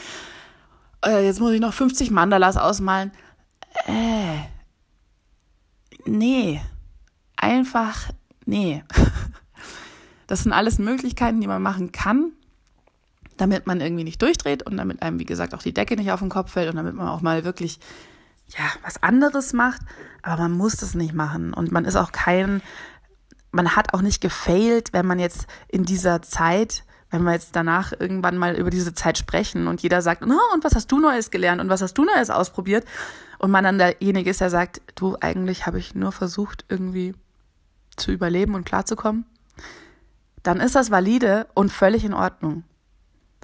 äh, 1.05 1.25
jetzt 1.25 1.41
muss 1.41 1.53
ich 1.53 1.61
noch 1.61 1.73
50 1.73 2.11
Mandalas 2.11 2.59
ausmalen. 2.59 3.11
Äh, 3.87 4.52
nee, 6.05 6.61
einfach 7.37 8.11
nee. 8.47 8.85
Das 10.29 10.45
sind 10.45 10.53
alles 10.53 10.79
Möglichkeiten, 10.79 11.43
die 11.43 11.47
man 11.47 11.61
machen 11.61 11.93
kann, 11.93 12.33
damit 13.37 13.67
man 13.67 13.83
irgendwie 13.83 14.05
nicht 14.05 14.23
durchdreht 14.23 14.63
und 14.63 14.79
damit 14.79 15.03
einem, 15.03 15.19
wie 15.19 15.27
gesagt, 15.27 15.53
auch 15.53 15.63
die 15.63 15.75
Decke 15.75 15.95
nicht 15.95 16.11
auf 16.11 16.21
den 16.21 16.31
Kopf 16.31 16.53
fällt 16.53 16.71
und 16.71 16.77
damit 16.77 16.95
man 16.95 17.09
auch 17.09 17.21
mal 17.21 17.45
wirklich 17.45 17.81
ja, 18.49 18.65
was 18.83 19.03
anderes 19.03 19.53
macht, 19.53 19.83
aber 20.23 20.45
man 20.45 20.53
muss 20.53 20.77
das 20.77 20.95
nicht 20.95 21.13
machen. 21.13 21.53
Und 21.53 21.71
man 21.71 21.85
ist 21.85 21.97
auch 21.97 22.13
kein 22.13 22.63
man 23.53 23.77
hat 23.77 23.95
auch 23.95 24.01
nicht 24.01 24.21
gefailt, 24.21 24.93
wenn 24.93 25.07
man 25.07 25.19
jetzt 25.19 25.47
in 25.69 25.85
dieser 25.85 26.23
Zeit 26.23 26.85
wenn 27.13 27.23
wir 27.23 27.33
jetzt 27.33 27.55
danach 27.55 27.93
irgendwann 27.93 28.39
mal 28.39 28.57
über 28.57 28.71
diese 28.71 28.95
Zeit 28.95 29.19
sprechen 29.19 29.69
und 29.69 29.83
jeder 29.83 30.03
sagt, 30.03 30.27
no, 30.27 30.39
und 30.55 30.65
was 30.65 30.75
hast 30.75 30.91
du 30.91 30.99
Neues 30.99 31.31
gelernt 31.31 31.61
und 31.61 31.69
was 31.69 31.83
hast 31.83 31.95
du 31.95 32.05
Neues 32.05 32.31
ausprobiert? 32.31 32.85
Und 33.39 33.51
man 33.51 33.65
dann 33.65 33.79
derjenige 33.79 34.31
ist, 34.31 34.41
der 34.41 34.51
sagt, 34.51 34.81
du, 34.95 35.17
eigentlich 35.21 35.67
habe 35.67 35.79
ich 35.79 35.95
nur 35.95 36.11
versucht, 36.11 36.65
irgendwie 36.69 37.15
zu 37.97 38.13
überleben 38.13 38.55
und 38.55 38.65
klarzukommen, 38.65 39.27
dann 40.43 40.59
ist 40.59 40.75
das 40.75 40.91
valide 40.91 41.47
und 41.55 41.71
völlig 41.71 42.05
in 42.05 42.15
Ordnung. 42.15 42.65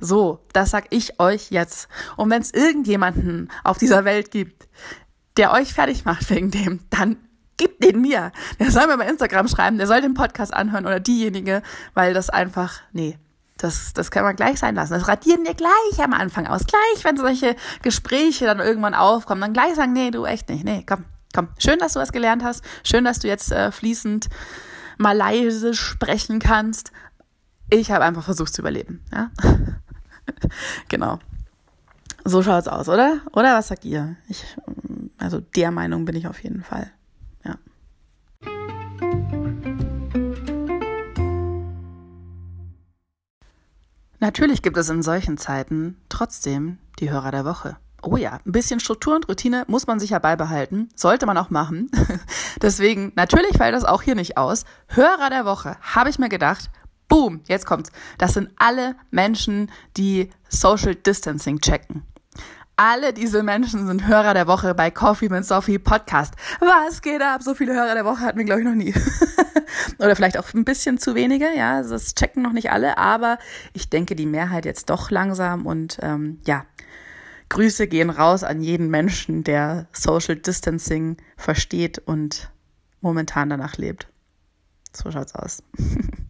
So, 0.01 0.41
das 0.53 0.71
sag 0.71 0.87
ich 0.91 1.21
euch 1.21 1.51
jetzt. 1.51 1.89
Und 2.17 2.31
wenn 2.31 2.41
es 2.41 2.53
irgendjemanden 2.53 3.51
auf 3.65 3.77
dieser 3.77 4.05
Welt 4.05 4.31
gibt, 4.31 4.69
der 5.37 5.53
euch 5.53 5.75
fertig 5.75 6.05
macht 6.05 6.31
wegen 6.31 6.51
dem, 6.51 6.81
dann 6.89 7.17
gibt 7.59 7.85
den 7.85 8.01
mir. 8.01 8.33
Der 8.59 8.71
soll 8.71 8.87
mir 8.87 8.97
bei 8.97 9.09
Instagram 9.09 9.49
schreiben, 9.49 9.77
der 9.77 9.87
soll 9.87 10.01
den 10.01 10.15
Podcast 10.15 10.55
anhören 10.55 10.87
oder 10.87 11.01
diejenige, 11.01 11.63
weil 11.93 12.15
das 12.15 12.31
einfach, 12.31 12.81
nee, 12.93 13.19
das, 13.59 13.93
das 13.93 14.11
kann 14.11 14.25
man 14.25 14.37
gleich 14.37 14.59
sein 14.59 14.75
lassen. 14.75 14.95
Das 14.95 15.09
radieren 15.09 15.45
wir 15.45 15.55
gleich 15.55 16.03
am 16.03 16.13
Anfang 16.13 16.47
aus. 16.47 16.63
Gleich, 16.65 17.05
wenn 17.05 17.17
solche 17.17 17.57
Gespräche 17.83 18.47
dann 18.47 18.61
irgendwann 18.61 18.95
aufkommen, 18.95 19.41
dann 19.41 19.53
gleich 19.53 19.75
sagen, 19.75 19.93
nee, 19.93 20.11
du 20.11 20.25
echt 20.25 20.49
nicht. 20.49 20.65
Nee, 20.65 20.85
komm, 20.89 21.05
komm. 21.35 21.49
Schön, 21.59 21.79
dass 21.79 21.93
du 21.93 22.01
was 22.01 22.13
gelernt 22.13 22.45
hast. 22.45 22.65
Schön, 22.85 23.05
dass 23.05 23.19
du 23.19 23.29
jetzt 23.29 23.53
äh, 23.53 23.71
fließend 23.73 24.29
Malaysisch 24.97 25.81
sprechen 25.81 26.39
kannst. 26.39 26.93
Ich 27.71 27.91
habe 27.91 28.05
einfach 28.05 28.25
versucht 28.25 28.55
zu 28.55 28.63
überleben. 28.63 29.05
Ja? 29.13 29.31
genau. 30.89 31.19
So 32.25 32.43
schaut's 32.43 32.69
aus, 32.69 32.89
oder? 32.89 33.21
Oder 33.33 33.57
was 33.57 33.69
sagt 33.69 33.85
ihr? 33.85 34.17
Ich, 34.29 34.45
also 35.19 35.41
der 35.41 35.71
Meinung 35.71 36.05
bin 36.05 36.17
ich 36.17 36.29
auf 36.29 36.43
jeden 36.43 36.63
Fall. 36.63 36.91
Natürlich 44.21 44.63
gibt 44.63 44.77
es 44.77 44.89
in 44.89 45.03
solchen 45.03 45.39
Zeiten 45.39 45.97
trotzdem 46.09 46.79
die 46.99 47.11
Hörer 47.11 47.31
der 47.31 47.45
Woche. 47.45 47.77
Oh 48.03 48.17
ja, 48.17 48.41
ein 48.45 48.53
bisschen 48.53 48.81
Struktur 48.81 49.17
und 49.17 49.29
Routine 49.29 49.65
muss 49.67 49.87
man 49.87 49.99
sich 49.99 50.11
ja 50.11 50.19
beibehalten, 50.19 50.89
sollte 50.95 51.27
man 51.27 51.37
auch 51.37 51.51
machen. 51.51 51.91
Deswegen, 52.63 53.13
natürlich 53.17 53.57
fällt 53.57 53.75
das 53.75 53.85
auch 53.85 54.03
hier 54.03 54.15
nicht 54.15 54.37
aus. 54.37 54.65
Hörer 54.89 55.31
der 55.31 55.45
Woche, 55.45 55.77
habe 55.81 56.11
ich 56.11 56.19
mir 56.19 56.29
gedacht, 56.29 56.71
boom, 57.09 57.41
jetzt 57.49 57.67
kommt's. 57.67 57.91
Das 58.19 58.35
sind 58.35 58.51
alle 58.57 58.95
Menschen, 59.11 59.71
die 59.97 60.31
Social 60.49 60.95
Distancing 60.95 61.61
checken. 61.61 62.05
Alle 62.81 63.13
diese 63.13 63.43
Menschen 63.43 63.89
sind 63.89 64.07
Hörer 64.07 64.35
der 64.35 64.47
Woche 64.47 64.73
bei 64.73 64.93
Coffee 64.93 65.29
mit 65.29 65.45
Sophie 65.45 65.81
Podcast. 65.81 66.35
Was 66.61 67.03
geht 67.03 67.21
ab? 67.21 67.43
So 67.43 67.57
viele 67.57 67.75
Hörer 67.75 67.95
der 67.95 68.05
Woche 68.05 68.21
hatten 68.21 68.39
wir, 68.39 68.45
glaube 68.45 68.61
ich, 68.61 68.67
noch 68.69 68.77
nie. 68.77 68.95
Oder 69.99 70.15
vielleicht 70.15 70.39
auch 70.39 70.55
ein 70.55 70.65
bisschen 70.65 70.97
zu 70.97 71.17
wenige, 71.17 71.49
ja. 71.57 71.83
Das 71.83 72.15
checken 72.15 72.41
noch 72.41 72.53
nicht 72.53 72.71
alle, 72.71 72.97
aber 72.97 73.39
ich 73.73 73.91
denke, 73.91 74.15
die 74.15 74.27
Mehrheit 74.27 74.65
jetzt 74.65 74.91
doch 74.91 75.11
langsam 75.11 75.67
und 75.67 75.99
ähm, 76.03 76.39
ja. 76.47 76.67
Grüße 77.49 77.89
gehen 77.89 78.11
raus 78.11 78.45
an 78.45 78.61
jeden 78.61 78.91
Menschen, 78.91 79.43
der 79.43 79.89
Social 79.93 80.37
Distancing 80.37 81.17
versteht 81.37 81.99
und 81.99 82.49
momentan 83.01 83.51
danach 83.51 83.77
lebt. 83.77 84.07
So 84.93 85.11
schaut's 85.11 85.35
aus. 85.35 85.65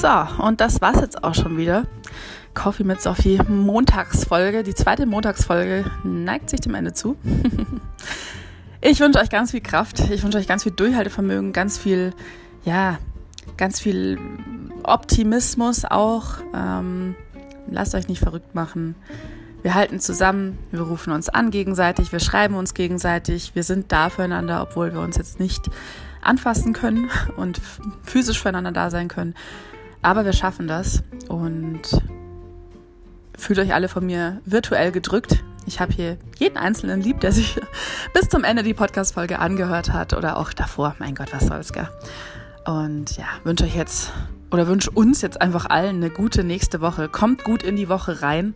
So, 0.00 0.08
und 0.42 0.62
das 0.62 0.80
war's 0.80 0.98
jetzt 1.02 1.22
auch 1.22 1.34
schon 1.34 1.58
wieder. 1.58 1.84
Coffee 2.54 2.84
mit 2.84 3.02
Sophie 3.02 3.38
Montagsfolge. 3.46 4.62
Die 4.62 4.74
zweite 4.74 5.04
Montagsfolge 5.04 5.84
neigt 6.04 6.48
sich 6.48 6.60
dem 6.60 6.74
Ende 6.74 6.94
zu. 6.94 7.18
ich 8.80 8.98
wünsche 8.98 9.18
euch 9.18 9.28
ganz 9.28 9.50
viel 9.50 9.60
Kraft. 9.60 10.00
Ich 10.08 10.22
wünsche 10.22 10.38
euch 10.38 10.48
ganz 10.48 10.62
viel 10.62 10.72
Durchhaltevermögen, 10.72 11.52
ganz 11.52 11.76
viel, 11.76 12.14
ja, 12.64 12.98
ganz 13.58 13.78
viel 13.78 14.18
Optimismus 14.84 15.84
auch. 15.84 16.36
Ähm, 16.54 17.14
lasst 17.70 17.94
euch 17.94 18.08
nicht 18.08 18.20
verrückt 18.20 18.54
machen. 18.54 18.94
Wir 19.60 19.74
halten 19.74 20.00
zusammen, 20.00 20.58
wir 20.70 20.80
rufen 20.80 21.12
uns 21.12 21.28
an 21.28 21.50
gegenseitig, 21.50 22.10
wir 22.10 22.20
schreiben 22.20 22.54
uns 22.54 22.72
gegenseitig, 22.72 23.54
wir 23.54 23.64
sind 23.64 23.92
da 23.92 24.08
füreinander, 24.08 24.62
obwohl 24.62 24.94
wir 24.94 25.00
uns 25.00 25.18
jetzt 25.18 25.38
nicht 25.40 25.68
anfassen 26.22 26.72
können 26.72 27.10
und 27.36 27.60
physisch 28.02 28.40
füreinander 28.40 28.72
da 28.72 28.88
sein 28.88 29.08
können. 29.08 29.34
Aber 30.02 30.24
wir 30.24 30.32
schaffen 30.32 30.66
das 30.66 31.02
und 31.28 31.82
fühlt 33.36 33.58
euch 33.58 33.74
alle 33.74 33.88
von 33.88 34.06
mir 34.06 34.40
virtuell 34.44 34.92
gedrückt. 34.92 35.42
Ich 35.66 35.80
habe 35.80 35.92
hier 35.92 36.16
jeden 36.38 36.56
Einzelnen 36.56 37.00
lieb, 37.00 37.20
der 37.20 37.32
sich 37.32 37.60
bis 38.14 38.28
zum 38.28 38.44
Ende 38.44 38.62
die 38.62 38.74
Podcast-Folge 38.74 39.38
angehört 39.38 39.92
hat 39.92 40.14
oder 40.14 40.36
auch 40.36 40.52
davor. 40.52 40.94
Mein 40.98 41.14
Gott, 41.14 41.32
was 41.32 41.46
soll's, 41.46 41.72
gell? 41.72 41.88
Und 42.64 43.16
ja, 43.16 43.26
wünsche 43.44 43.64
euch 43.64 43.76
jetzt 43.76 44.12
oder 44.50 44.66
wünsche 44.66 44.90
uns 44.90 45.22
jetzt 45.22 45.40
einfach 45.40 45.66
allen 45.66 45.96
eine 45.96 46.10
gute 46.10 46.44
nächste 46.44 46.80
Woche. 46.80 47.08
Kommt 47.08 47.44
gut 47.44 47.62
in 47.62 47.76
die 47.76 47.88
Woche 47.88 48.22
rein 48.22 48.54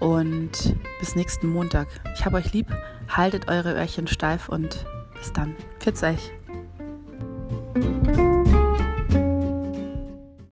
und 0.00 0.74
bis 0.98 1.14
nächsten 1.14 1.48
Montag. 1.48 1.86
Ich 2.14 2.24
habe 2.24 2.36
euch 2.36 2.52
lieb, 2.52 2.66
haltet 3.08 3.48
eure 3.48 3.74
Öhrchen 3.74 4.06
steif 4.06 4.48
und 4.48 4.84
bis 5.14 5.32
dann. 5.32 5.54
Pfiat 5.78 6.02
euch. 6.02 6.32